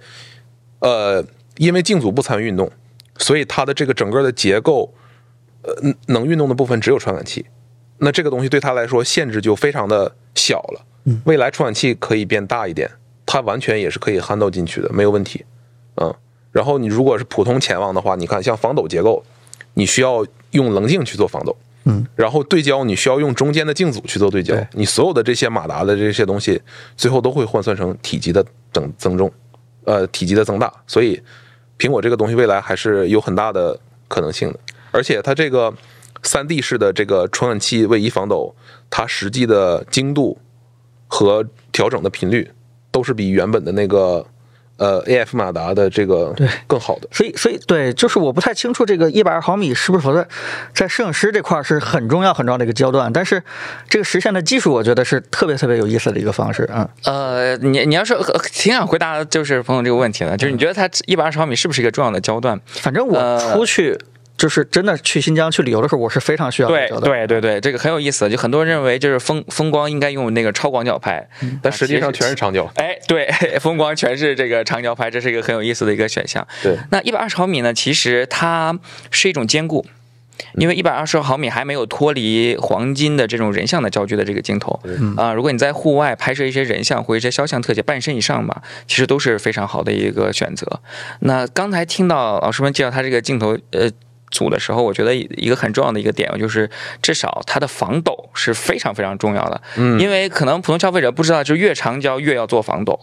[0.81, 1.25] 呃，
[1.57, 2.71] 因为镜组不参与运动，
[3.17, 4.93] 所以它的这个整个的结构，
[5.63, 7.45] 呃，能能运动的部分只有传感器。
[7.99, 10.85] 那这个东西对它来说限制就非常的小了。
[11.25, 12.89] 未来传感器可以变大一点，
[13.25, 15.45] 它完全也是可以 handle 进去的，没有问题。
[15.95, 16.13] 嗯，
[16.51, 19.23] 然后你如果是普通潜望的话，你看像防抖结构，
[19.75, 21.55] 你需要用棱镜去做防抖，
[21.85, 26.61] 嗯，然后对焦你需要用中间的镜组去做对焦对，你所有的这些马达的这些东西，
[26.95, 29.31] 最后都会换算成体积的增增重，
[29.91, 31.21] 呃，体积的增大，所以
[31.77, 33.77] 苹果这个东西未来还是有很大的
[34.07, 34.59] 可能性的，
[34.91, 35.73] 而且它这个
[36.23, 38.55] 三 D 式的这个传感器位移防抖，
[38.89, 40.39] 它实际的精度
[41.09, 42.49] 和调整的频率
[42.89, 44.25] 都是比原本的那个
[44.81, 47.07] 呃 AF 马达的这个对更好的。
[47.11, 50.27] 所以，所以对，就是我不太清楚这个一百二毫米是不是否在
[50.73, 53.43] 在摄影师这块儿是很重要很重要的一个焦段，但是
[53.87, 56.89] 这个实现的技术，我觉得是特别特别有意思的一个方式啊。
[57.05, 62.59] 呃，你你要是呃挺想回答就是朋友这个问题的，就是你觉得它一百二十毫米是不是一个重要的焦段？
[62.65, 63.95] 反正我呃出去
[64.41, 67.27] 就是真的去新疆去旅游的时候，我是非常需要这个对。
[67.27, 68.27] 对对对，这个很有意思。
[68.27, 71.29] 就很多人认为就是风风光应该用那个超广角拍，
[71.61, 72.65] 但实际上全是长焦。
[72.77, 73.31] 哎，对，
[73.61, 76.47] 风光全是这个长焦拍，这是一个很有意思的一个选项。
[76.63, 78.79] 对，那一百二十毫米呢，其实它
[79.11, 79.85] 是一种兼顾。
[80.55, 84.71] 因为一百二十毫米还没有脱离黄金的这种人像的焦距的这个镜头
[85.15, 90.81] 啊、如果你在户外拍摄一些人像或一些肖像特写，半身以上吧，其实都是非常好的一个选择。
[91.19, 93.91] 那刚才听到老师们介绍它这个镜头，呃。
[94.31, 96.69] 组的时候，我觉得一个很重要的一个点就是，
[97.01, 99.61] 至少它的防抖是非常非常重要的。
[99.75, 102.99] 嗯，因为可能普通消费者不知道，就越长焦越要做防抖，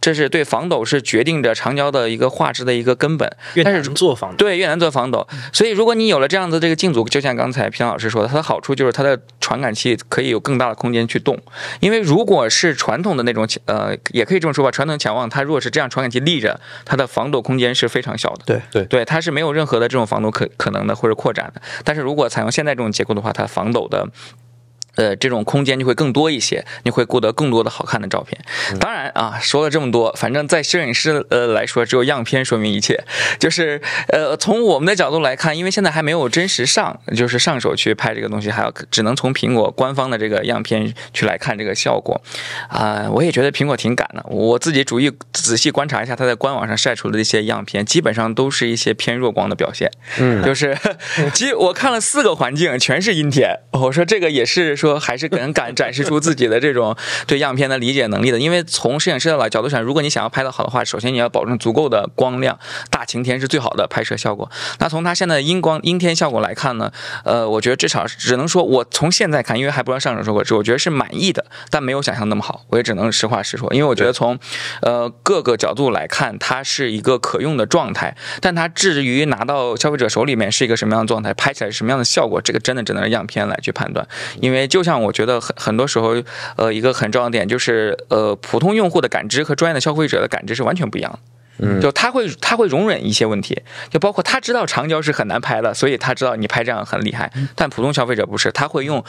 [0.00, 3.30] 这是对防抖是决定着长焦的一个画质的一个根本。
[3.54, 4.36] 越但是难做防抖。
[4.36, 5.26] 对，越难做防抖。
[5.52, 11.38] 所以，如果你有了这样子这个镜组，就像刚才平老师说的，它的好处就是它的传感器可以有更大的空间去动。
[11.80, 18.44] 因为如果是传统的那种呃，也可以这么说吧，传统潜望它如果是这样传感器立着，它的防抖空间是非常小的。
[18.46, 21.60] 对对对，它是没有任何的这种防抖可可能的或者扩展的。
[21.84, 24.08] 但是如果采用现在这种结构的话，它防抖的。
[24.96, 28.40] 呃，这种空间就会更多一些，你会获得更多的好看的照片。
[28.78, 33.02] 当然啊，说了这么多，反正在摄影师呃来说，只有样片说明一切。
[33.38, 42.20] 就是呃，从我们的角度来看，因为现在还没有真实上，就是上手去拍这个东西，还要只能从苹果官方的这个样片去来看这个效果。
[42.68, 44.24] 啊、我也觉得苹果挺赶的。
[44.28, 49.90] 我自己主意仔细观察一下，它在官网上晒出的一些样片，基本上都是一些偏弱光的表现。
[50.18, 50.76] 嗯，就是
[51.34, 53.60] 其实我看了四个环境，全是阴天。
[53.72, 58.38] 我说这个也是说还是很敢展示出自己的这种对样片的理解能力的。
[58.38, 62.58] 因为从摄影师的角度上，如果你想要拍得好的话，首先你要保证足够的光亮，
[62.90, 64.50] 大晴天是最好的拍摄效果。
[64.78, 66.90] 那从它现在的阴光阴天效果来看呢，
[67.24, 72.64] 呃，我觉得至少只能说，我从现在看，因为还不知道上手收果，我觉得是满意的，但没有想象那么好。
[72.68, 74.38] 我也只能实话实说，因为我觉得从
[74.82, 84.06] 呃各个角度来看，它是一个可用的状态，但它至于拿到消费者手里面是一个什么样的状态，拍起来是什么样的效果，这个真的只能是样片来去判断。
[84.40, 86.14] 因为就像我觉得很很多时候，
[86.56, 91.18] 呃，一个很重要的点就是，呃，普通用户的感知和专业的消费者的感知是完全不一样的。
[91.62, 93.60] 嗯就他会他会容忍一些问题，
[93.90, 97.30] 就包括他知道长焦是很难拍的，所以他知道你拍这样很厉害。
[97.54, 99.04] 但普通消费者不是，他会用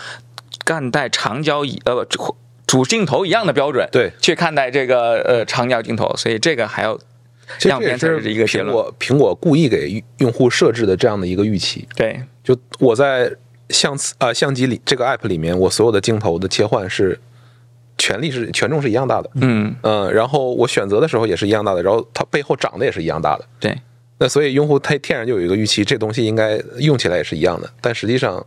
[0.66, 2.36] 看待长焦一呃主
[2.68, 7.00] 主镜头一样的标准，对，去看待这个呃长焦镜头，所以这个还要
[7.64, 8.74] 样片才是一个结苹论。
[8.74, 11.88] 果苹果故意给用户设置的这样的一个预期。
[11.96, 13.32] 对，就我在
[13.72, 17.20] 相次啊、相机里这个 app 里面，我所有的镜头的切换是
[17.98, 23.46] 权力是权重是一样大的，嗯，嗯，然后我选择的时候也是一样大的，然后它背后长得也是一样大的。
[23.60, 23.80] 对，
[24.18, 28.44] 那所以用户他天然就有一个预期，这东西应该用起来也是一样的，但实际上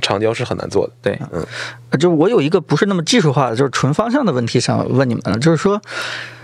[0.00, 0.92] 长焦是很难做的。
[1.02, 1.44] 对，嗯
[1.98, 5.80] 就我有一个不是那么技术化的，就是纯方向的问题想问你们，就是说，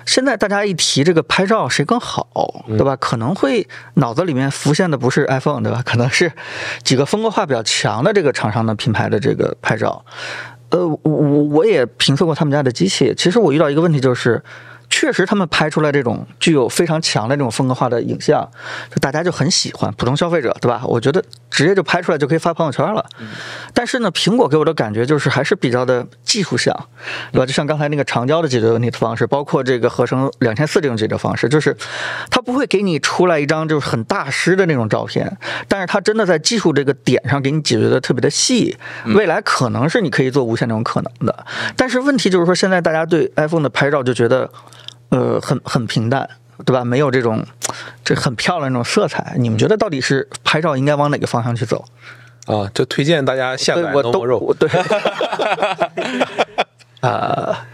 [0.07, 2.97] 现在大家一提这个拍照谁更好，对吧？
[2.97, 5.83] 可能会脑子里面浮现的不是 iPhone，对吧？
[5.85, 6.33] 可能是
[6.83, 10.05] 几个风格化比较强的这个厂商的品牌的这个拍照。
[10.71, 14.43] 呃，我我我也评测过他们家的机器，其实我遇到一个问题就是。
[14.93, 18.51] 确实他们拍出来这种具有非常强的这种风格化的影像，
[18.91, 20.83] 就大家就很喜欢，普通消费者对吧？
[20.85, 23.05] 我觉得直接就拍出来就可以发朋友圈了。
[23.75, 26.75] 但是呢，苹果给我的感觉就是还是比较的技术向，
[27.33, 27.47] 对吧？
[27.47, 31.77] 就像刚才那个长焦的解决问题的方式，包括这个合成两千四这种解决方式，就是
[32.31, 35.37] 它不会给你出来一张就是很大师的那种照片，
[35.69, 38.77] 但是它真的在技术这个点上给你解决的特别的细。
[39.15, 41.47] 未来可能是你可以做无限这种可能的，
[41.77, 44.51] 但是问题就是说，现在大家对 iPhone 的拍照就觉得。
[45.11, 46.31] 呃，很很平淡，
[46.65, 46.85] 对吧？
[46.85, 47.45] 没有这种
[48.05, 49.35] 这很漂亮那种色彩。
[49.39, 51.85] 你们觉得到底是拍照应该往哪个方向去走？
[52.47, 54.39] 啊，就推荐大家下载我都浓肉。
[54.39, 54.69] 我对
[57.01, 57.67] 啊，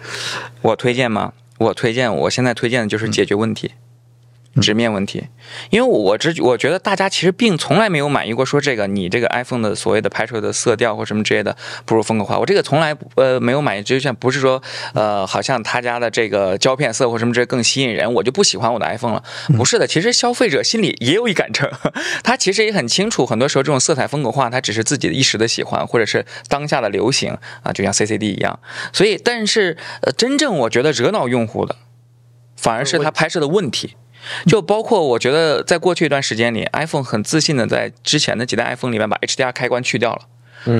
[0.63, 1.33] 我推荐吗？
[1.59, 3.73] 我推荐，我现在推荐的就是解决问题。
[4.61, 5.27] 直面问题，
[5.71, 14.63] 因为我只我觉得大家其实并从来没有满意过说这个你这个 iPhone 的所谓的拍摄的色调或什么之类的不如风格化，我这个从来呃没有满意，就像不是说
[14.95, 19.23] 呃好像他家的这个胶片色或什么之类更吸引人，我就不喜欢我的 iPhone 了，
[19.57, 21.71] 不是的，其实消费者心里也有一杆秤，
[22.25, 28.59] 他其实也很清楚，很多时候这种色彩风格化，他只是自己的一时的喜欢或者是当下的流行啊，就像 CCD 一样，
[28.93, 31.77] 所以但是呃真正我觉得惹恼用户的，
[32.57, 33.97] 反而是他拍摄的问题。
[34.47, 40.23] 就包括我觉得，在过去一段时间里，iPhone 很自信的在之前的几代 iPhone 里面把 HDR 开关去掉了，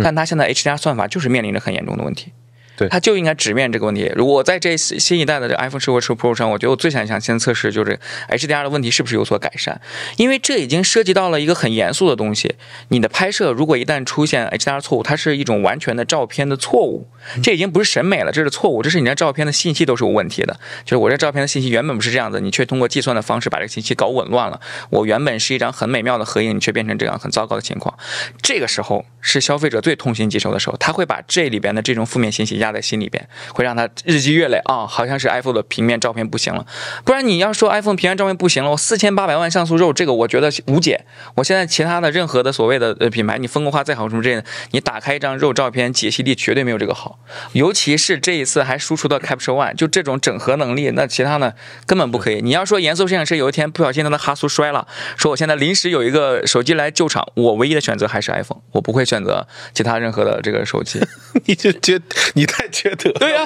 [0.03, 2.33] 但它现在 HDR 算法就是面临着很严重的问题。
[2.77, 4.11] 对，它就应该直面这个问题。
[4.15, 7.99] 如果在这新一代的这 iPhone 十五、十 Pro 上，我觉得我最想想先测试就是
[8.29, 9.81] HDR 的问题是不是有所改善，
[10.17, 12.55] 因为这已经涉及到了一个很严肃的东西。
[12.89, 17.09] 你的拍摄如果一旦出现 HDR 错误，它是一种完全的照片的错误，
[17.43, 20.59] 这已经不是审美了，这是错误，这是你的照片的信息都是有问题的。
[20.85, 24.61] 就是我这照片的信息原本不是这样子，你却通过计算的方式把这个信息搞紊乱了。
[24.91, 27.97] 我原本是一张很美妙的合影，你却变成这样很糟糕的情况。
[28.43, 33.29] 这个时候是消费者最痛心疾首的时候，他会把这里边的这种负面信息压压在心里边。
[33.53, 36.67] 会让他日积月累啊，好像是 iPhone 的平面照片不行了。
[37.05, 41.05] 不然你要说 iPhone 平面照片不行了，我四千八百万像素肉，这个我觉得无解。
[41.37, 47.19] 我现在其他的任何的所谓的呃品牌，你风格化再好什么之类的，你打开一张肉照片，解析力绝对没有这个好。
[47.53, 51.53] 尤其是这一次还输出到 Capture One，就这种整合能力，那其他呢
[51.87, 52.41] 根本不可以。
[52.41, 54.87] 你要说严肃摄影师有一天不小心他的哈苏摔了，
[55.17, 61.01] 说我现在临时有一个手机来救场，我唯一的选择还是 iPhone，我不会选择其他任何的这个手机。
[61.47, 62.01] 你就觉
[62.35, 63.13] 你太缺德。
[63.13, 63.45] 对呀，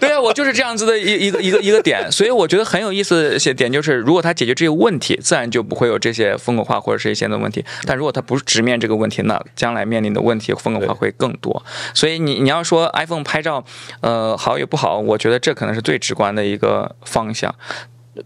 [0.00, 7.62] 对呀，我就是这样子的一一个一个一个点，所以我觉得很有意思的点就是，如果他解决这些问题，自然就不会有这些风格化或者是一些的问题。
[7.84, 11.62] 但如果他不是直面这个问题，那将来面临的问题风格化会更多。
[11.92, 13.62] 所以你你要说 iPhone 拍照，
[14.00, 17.54] 呃，好与不好，我觉得这可能是最直观的一个方向。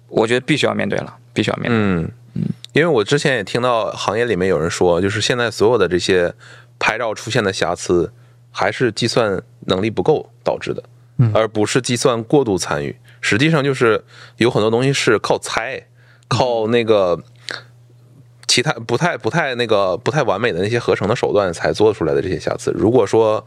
[0.08, 1.76] 我觉得必须要面对了，必须要面对。
[1.76, 6.32] 嗯嗯，因为我之前也听到行业里面有人说，就是现在所有的这些
[6.78, 8.10] 拍照出现的瑕疵，
[8.52, 10.84] 还是计算能力不够导致的，
[11.34, 12.94] 而不是计算过度参与。
[13.20, 14.04] 实际上就是
[14.36, 15.88] 有很多东西是靠猜，
[16.28, 17.18] 靠那个
[18.46, 22.70] 其他不太不太那个不太完美的那些合成的手段才做出来的这些瑕疵。
[22.72, 23.44] 如果说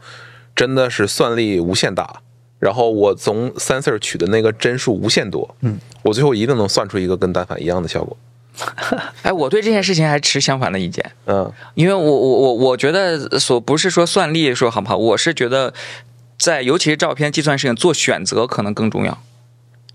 [0.54, 2.22] 真的是算力无限大，
[2.58, 8.16] 然后我从 sensor 取的那个帧数无限多，嗯，我最后一定能算出一个跟单反一样的效果。
[9.22, 11.04] 哎，我对这件事情还持相反的意见。
[11.26, 15.74] 嗯，因为我我我我觉得所不是说算力说好不好，我是觉得
[16.38, 19.22] 在尤其是照片计算摄影做选择可能更重要。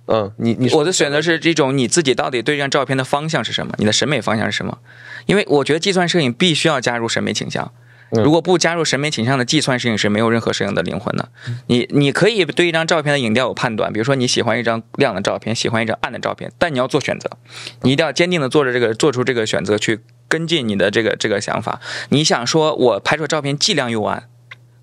[0.08, 4.78] 嗯，你你我的选择是这种你自己到底对这张照片的方向是什么，你的审美方向是什么？
[5.26, 7.72] 因为我觉得计算摄影必须要加入审美倾向。
[8.12, 11.30] 如果不加入审美倾向的计算摄影师没有任何摄影的灵魂的。
[11.68, 17.30] 你你可以对一张照片的影调有判断，比如说你喜欢一张亮的照片，喜欢一张暗的照片，但你要做选择，
[17.82, 21.80] 你一定要坚定的做着这个做出这个选择去跟进你的这个这个想法。
[22.10, 24.28] 你想说我拍出照片既亮又暗。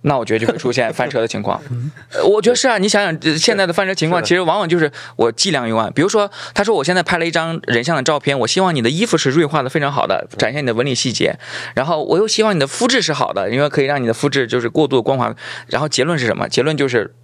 [0.03, 1.61] 那我觉得就会出现翻车的情况。
[2.14, 5.92] 呃我觉得是啊，你想想呃现在的翻车情况，其实往往就是我计量用案。
[5.94, 11.38] 比如说，他说我现在拍了一张人像的照片，我希望你的衣服是锐化的非常好的，展现你的纹理细节。
[11.74, 15.34] 然后我又希望你的肤质是好的，因为可以让你的肤质就是过度光滑。
[15.66, 16.49] 然后结论是什么？
[16.49, 17.14] 结论就是。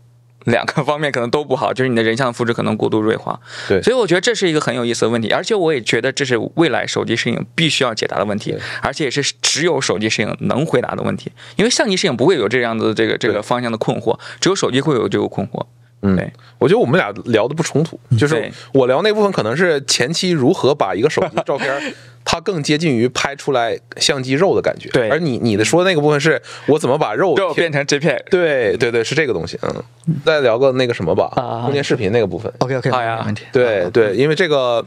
[0.45, 3.83] 两个方面可能都不好，就是你的人像的肤质可能过度锐化，对。
[3.83, 15.67] 所以我觉得这是一个很有意思的问题，而且我也觉得这是未来手机摄影必须要解答的问题，而且也是只有手机摄影能回答的问题，因为相机摄影不会有这样子的这个这个方向的困惑，只有手机会有这个困惑。
[16.05, 16.17] 嗯。
[16.17, 21.95] 对，我觉得我们俩聊的不冲突，就是我聊那部分可能是前期如何把一个手机照片，
[22.25, 25.09] 它更接近于拍出来相机肉的感觉，对。
[25.09, 29.83] 而你你的说的那个部分是我怎么把肉肉变成 JPEG，对对对是这个东西，嗯，
[30.25, 31.63] 再聊个那个什么吧，啊。
[31.65, 33.19] 空间视频那个部分，OK OK，好呀。
[33.21, 33.45] 没问题。
[33.53, 34.85] 对对，因为这个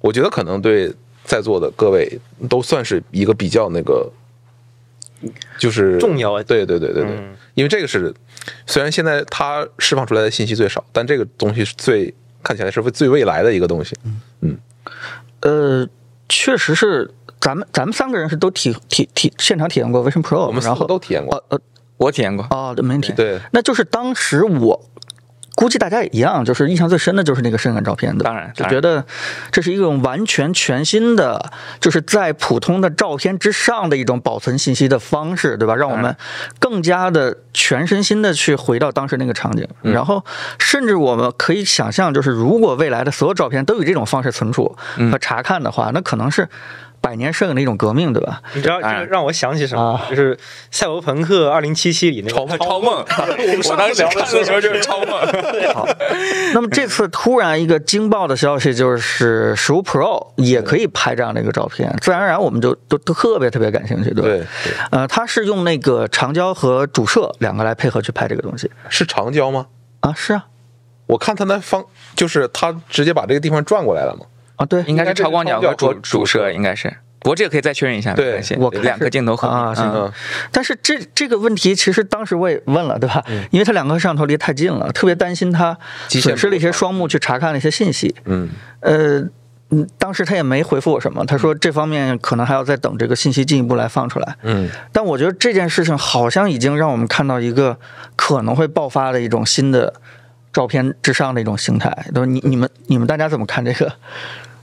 [0.00, 0.92] 我觉得可能对
[1.24, 4.10] 在座的各位都算是一个比较那个。
[5.58, 6.42] 就是重要。
[6.42, 7.36] 对对对对对，嗯。
[7.54, 8.14] 因为这个是
[8.66, 13.96] 虽然现在它释放出来的信息最少，但这个东西是最看起来是最未来的一个东西。
[14.40, 14.58] 嗯。
[15.40, 15.88] 呃，
[16.28, 17.10] 确实是，
[17.40, 21.34] 咱们咱们三个人是都体体体现场体验过 Vision Pro，我们四个然后都体验过。
[21.36, 21.60] 呃呃
[21.98, 23.10] 我体验过，啊，没问题。
[23.14, 24.78] 对，那就是当时我
[25.56, 28.70] 估计大家也一样，就是印象最深的就是那个深感照片的，当然当然。
[28.70, 29.04] 就觉得
[29.50, 31.50] 这是一种完全全新的，
[31.80, 35.74] 就是在普通的照片之上的一种保存信息的方式，对吧？
[35.74, 36.14] 让我们
[36.60, 40.22] 更加的全身心的去回到当时那个场景，然后
[40.58, 44.76] 甚至我们可以想象，就是如果未来的所有照片都以这种方式存储
[45.10, 46.46] 和查看的话，那可能是
[47.00, 48.42] 百年摄影的一种革命，对吧？
[48.54, 50.06] 你知道这让我想起什么啊？
[50.10, 50.34] 就是
[50.70, 51.76] 《赛博朋克2077》
[52.10, 52.94] 里那个超超梦，
[53.70, 55.10] 我当时看的时候就是超梦。
[55.72, 55.86] 好，
[56.52, 64.28] 那么这次突然一个惊爆的消息，就是十五 Pro 也可以拍这样的一个照片，自然而然我们就都都特别特别感兴趣，对吧？
[64.28, 64.46] 对，对
[64.90, 69.66] 呃，它是用那个长焦和主摄两个来配合去拍这个东西是长焦吗？
[70.00, 70.46] 啊，是啊，
[71.06, 71.84] 我看他那方
[72.16, 74.26] 就是他直接把这个地方转过来了嘛。
[74.56, 76.96] 啊，对，应该是超广角和主主摄，应该是。
[77.20, 79.82] 不过这个可以再确认一下，没对关系我两个镜头合啊，并。
[79.82, 79.92] 行。
[79.92, 80.12] 嗯，
[80.52, 83.24] 但是这这个问题，其实当时我也问了，对吧？
[83.50, 85.76] 因为它两个摄像头离太近了，特别担心它
[86.08, 88.14] 损失了一些双目去查看了一些信息。
[88.26, 88.48] 嗯，
[88.80, 89.18] 呃，
[89.70, 94.36] 嗯，当时他也没回复我什么，他说这方面可能还要再等这个信息进一步来放出来。
[94.42, 97.76] 嗯，但我觉得这件事情好像已经让我们看到一个
[98.14, 99.92] 可能会爆发的一种新的
[100.52, 102.06] 照片之上的一种形态。
[102.14, 103.92] 都你你们你们大家怎么看这个？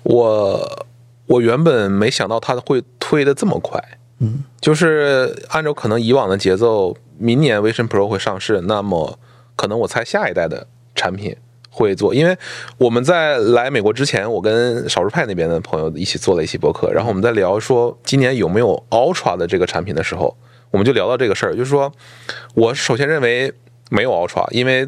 [0.04, 0.86] 我
[1.28, 3.82] 我原本没想到它会推的这么快，
[4.20, 9.18] 嗯，就是按照可能以往的节奏，明年 Vision Pro 会上市，那么
[9.56, 11.36] 可能我猜下一代的产品
[11.70, 12.38] 会做，因为
[12.78, 20.36] 我们在来美国之前，我跟少数派那边的朋友一起做了一期博客，然后我们在聊说今年有没有 Ultra 的这个产品的时候，
[20.72, 21.92] 我们就聊到这个事儿，就是说
[22.54, 23.54] 我首先认为
[23.90, 24.88] 没有 Ultra，因为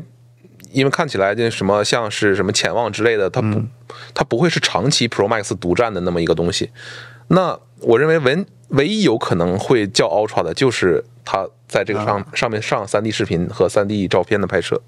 [0.72, 3.62] 因为看起来这什么像是什么潜望之类的，它不，
[4.14, 6.72] 它不会是长期 Pro Max 独占的那么一个东西。
[7.28, 14.82] 那我认为唯唯一有可能会叫 Ultra 的，就是它在这个上、上面上 3D 视频和 3D 照片的拍摄。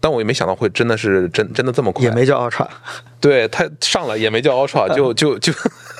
[0.00, 2.68] 但我也没想到会真的是真真的这么快，也没叫 Ultra，
[3.20, 5.50] 对他上来也没叫 Ultra，就就就，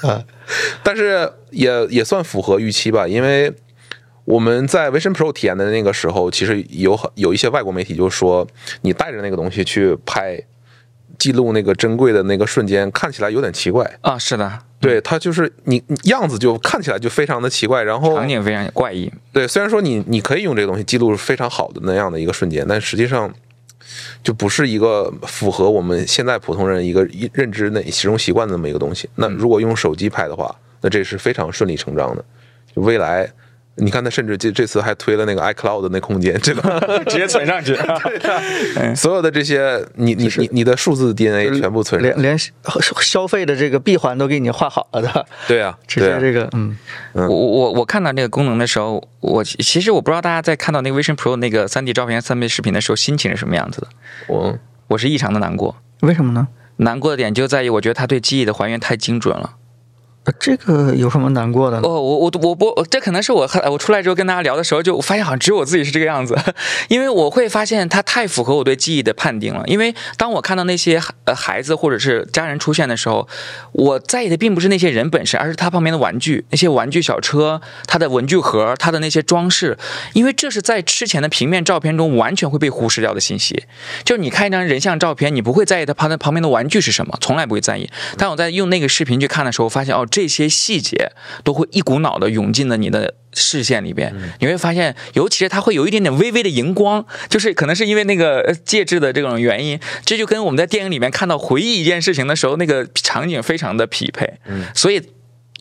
[0.84, 3.50] 但是也也算符合预期吧，因为
[4.24, 8.46] 我们在 Vision Pro 体验的那个时候，其实有很有一些外国媒体就说，
[8.82, 10.42] 你带着那个东西去拍
[11.18, 13.98] 记录那个珍贵的那个瞬间，看起来有点奇怪。
[14.00, 19.12] 啊，是的，对，它就是你你样子就看起来就非常的奇怪，然后场景非常怪异。
[19.32, 23.32] 对，虽然说你你可以用这个东西记录非常好的那样的一个瞬间，但实际上
[24.22, 29.08] 就不是一个符合我们现在普通人一个一认知那使用习惯的那么一个东西。
[29.16, 32.24] 那如果用手机拍的话，那这是非常顺理成章的。
[32.74, 33.30] 就未来，
[33.76, 37.02] 你看他甚至这这次还推了那个 iCloud 的那空间，这个？
[37.06, 37.76] 直接存上去。
[38.94, 42.22] 所有的这些，你你你你的数字 DNA 全部存上连。
[42.22, 42.38] 连
[43.02, 46.76] 消费的这个闭环都给你画好了的，对啊，直接这个嗯，
[47.14, 53.88] 我我我看到这个功能的时候，我其其实我不知道大家在看到那个 Vision Pro 那个 3D 照片、3D 视频的时候，心情是什么样子的。
[54.28, 54.56] 我
[54.88, 56.46] 我是异常的难过，为什么呢？
[56.76, 59.54] 难过的点就在于我觉得它对记忆的还原太精准了。
[60.24, 61.86] 呃这个有什么难过的呢？
[61.86, 66.34] 哦，我我我我，这可能是我我出来之后跟大家聊的时候，就我发现好像只有我自己是这个样子，
[66.88, 69.62] 因为我会发现它太符合我对记忆的判定了。
[69.66, 73.28] 因为当我看到那些呃孩子或者是家人出现的时候，
[73.72, 79.76] 我在意的并不是那些人本身，而是他旁边的玩具，那些玩具小车、他的文具盒、他的那些装饰，
[80.14, 83.64] 因为这是在之前的平面照片中完全会被忽视掉的信息。
[84.04, 87.90] 就是你看一张人像照片，你不会在意它旁旁边的玩具是什么，从来不会在意。
[88.16, 91.10] 但我在用那个视频去看的时候，发现哦，这些细节
[91.42, 94.14] 都会一股脑的涌进了你的视线里边。
[94.38, 104.34] 你会发现，尤其是它会有一点点微微的荧光，就是可能是因为那个呃介质的这种原因，这就跟我们在电影里面看到回忆一件事情的时候，那个场景非常的匹配。
[104.72, 105.02] 所以。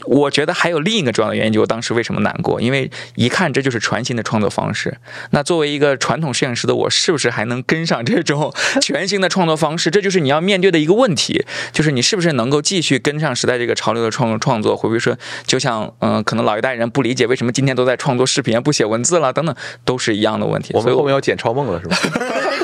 [0.05, 4.97] 我觉得还有另一个重要的原因，就是我当时为什么难过，因为一看这就是全新的创作方式。
[5.29, 9.91] 那作为一个传统摄影师的我，是不是还能跟上这种 全新的创作方式？
[9.91, 14.75] 这就是你要面对的一个问题，就是你是不是能够继续跟上时代这个潮流的创创作？
[14.75, 15.15] 会不会说，
[15.45, 20.73] 就像嗯、呃可能老一代人不理解为什么今天都在创作视频，不写文字了等等，都是一样的问题。
[20.73, 21.97] 所以我们后面要剪超梦了，是吧？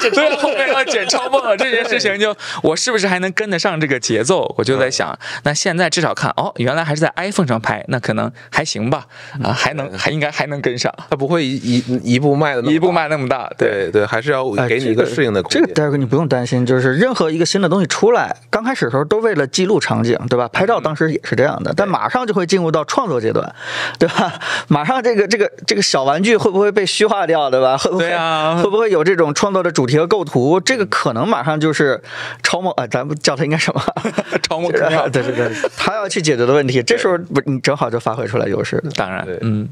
[0.14, 4.54] 对，后面要剪超梦了这件事情就，我是不是还能跟得上这个节奏？
[4.58, 9.06] 我就在想，那现在至少看哦，原来还是在 iPhone 上拍，那可能还行吧，
[9.44, 13.90] 啊，还能还应该还能跟上，它不会一一步迈的一步迈那么大，对。
[13.92, 15.62] 对，还是要给你一个适应的空间。
[15.62, 20.48] 这个戴哥你不用担心，就是任何一个新的东西出来，刚开始的时候都为了记录场景，对吧？
[20.50, 23.56] 拍照当时也是这样的，但马上就会进入到创作阶段，
[23.98, 24.40] 对吧？
[24.68, 27.78] 马上这个这个这个小玩具会不会被虚化掉，对吧？
[27.78, 32.02] 会不会对啊会不会有这种创作的主题和构图，这个可能马上就是
[32.44, 33.82] 超梦啊、咱们叫它应该什么？
[34.42, 34.80] 超梦对
[35.12, 38.82] 对 对，他要去解决的问题，这时候不你正好就发挥出来优势。
[38.96, 39.68] 当然对，嗯，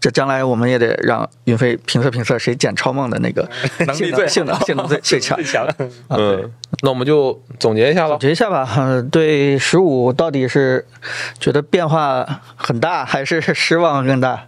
[0.00, 3.48] 这将来我们也得让云飞评测评测谁捡超梦的那个
[3.86, 5.42] 能力最性能性能最最强。
[5.44, 5.66] 强。
[6.08, 6.50] 嗯，
[6.82, 8.18] 那我们就总结一下吧总。
[8.18, 10.86] 结一下吧，呃对十五到底是
[11.38, 14.46] 觉得变化很大，还是失望更大？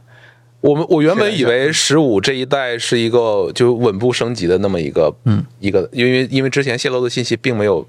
[0.63, 7.87] 我们我原本以为十五这一代是一个就稳步升级的那么一个，嗯，一个，因为因为之前泄露的信息并没有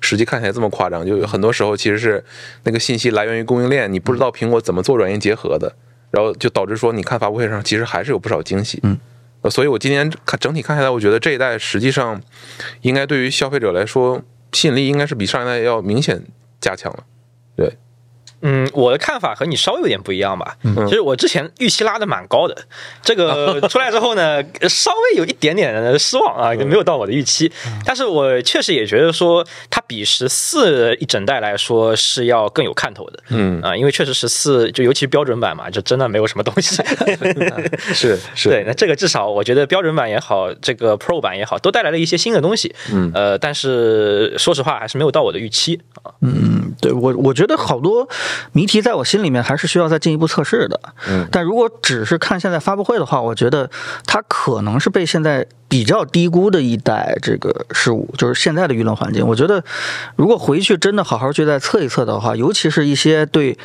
[0.00, 2.22] 实际看起来这么夸张，就有很多时候其实是
[2.64, 5.72] 那个信息来源于供应链，你不知道苹果怎么做软硬结合的，
[6.10, 8.98] 然后就导致说你看发布会上其实还是有不少惊喜，嗯，
[9.48, 12.20] 所以我今年看整体看下来，我觉得这一代实际上
[12.80, 14.20] 应该对于消费者来说
[14.52, 16.20] 吸引力应该是比上一代要明显
[16.60, 17.04] 加强了，
[17.54, 17.76] 对，
[18.42, 20.56] 嗯，我的看法和你稍微有点不一样吧。
[20.62, 22.56] 嗯其实我之前预期拉的蛮高的，
[23.02, 27.50] 这个 出来之后呢，稍微有一点点的失望啊，没有到我的预期。
[27.84, 33.18] 但是我确实也觉得说，它比十四一整代来说是要更有看头的。
[33.28, 36.82] 嗯啊，因为确实十四就尤其标准版嘛，就真的没有什么东西。
[37.94, 42.74] 是是，对，那这个至少我觉得标准版也好，这个 Pro 版也好，都带来了一些新的东西。
[42.92, 46.12] 嗯呃，但是说实话，还是没有到我的预期啊。
[46.80, 48.06] 对我，我觉得好多
[48.52, 50.80] 谜题在我心里面还是需要再进一步测试的。
[51.08, 53.70] 嗯，但如果只是看现在发布会的话，我觉得
[54.06, 59.26] 它可能是被现在比较低估的一代这个事物，就是现在的舆论环境。
[59.26, 59.62] 我觉得
[60.16, 63.58] 如果回去真的好好去再测一测的话，尤其是一些对。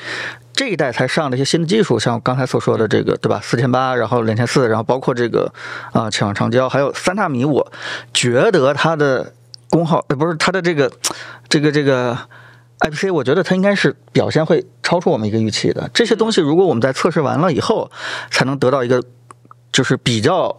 [0.53, 3.39] 这一代才上的一些新的技术，像刚才所说的这个，对吧？
[3.41, 5.51] 四千八，然后两千四，然后包括这个
[5.93, 7.71] 啊、潜望长焦，还有三纳米，我
[8.13, 9.33] 觉得它的
[9.69, 10.91] 功耗，呃，不是它的这个
[11.47, 12.15] 这个这个
[12.81, 15.89] IPC，我觉得它应该是表现会超出我们一个预期的。
[15.93, 17.91] 这些东西如果我们在测试完了以后，
[18.31, 19.03] 才能得到一个
[19.71, 20.57] 就是比较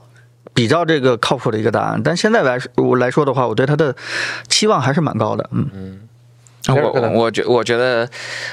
[0.54, 2.00] 比较这个靠谱的一个答案。
[2.02, 3.94] 但现在来说我来说的话，我对它的
[4.48, 5.50] 期望还是蛮高的。
[5.52, 6.00] 嗯嗯，
[6.68, 8.08] 我我觉我觉得，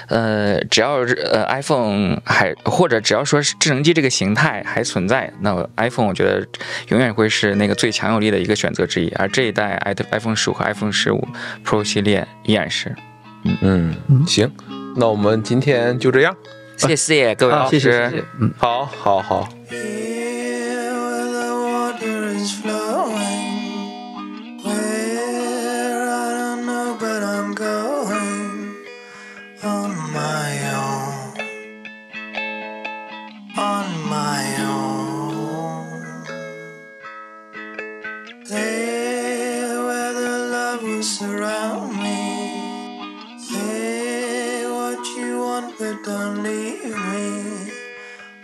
[0.08, 6.44] 呃，只要是呃 iPhone 还或者只要说是智能机这个形态还存在，那 iPhone 我觉得
[6.88, 9.10] 永远会是那个最强有力的一个选择之一。
[9.10, 11.28] 而这一代 i iPhone 十五和 iPhone 十五
[11.64, 12.96] Pro 系列依然是。
[13.44, 14.52] 嗯嗯，行，
[14.96, 16.36] 那我们今天就这样。
[16.78, 17.80] 谢谢各位，老师。
[17.80, 18.26] 谢谢谢谢。
[18.40, 18.54] 嗯。
[18.58, 19.50] 好，好，好。
[41.22, 41.89] Here
[45.98, 47.72] don't leave me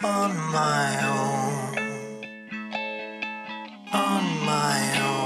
[0.03, 1.77] on my own.
[3.93, 5.24] On my own.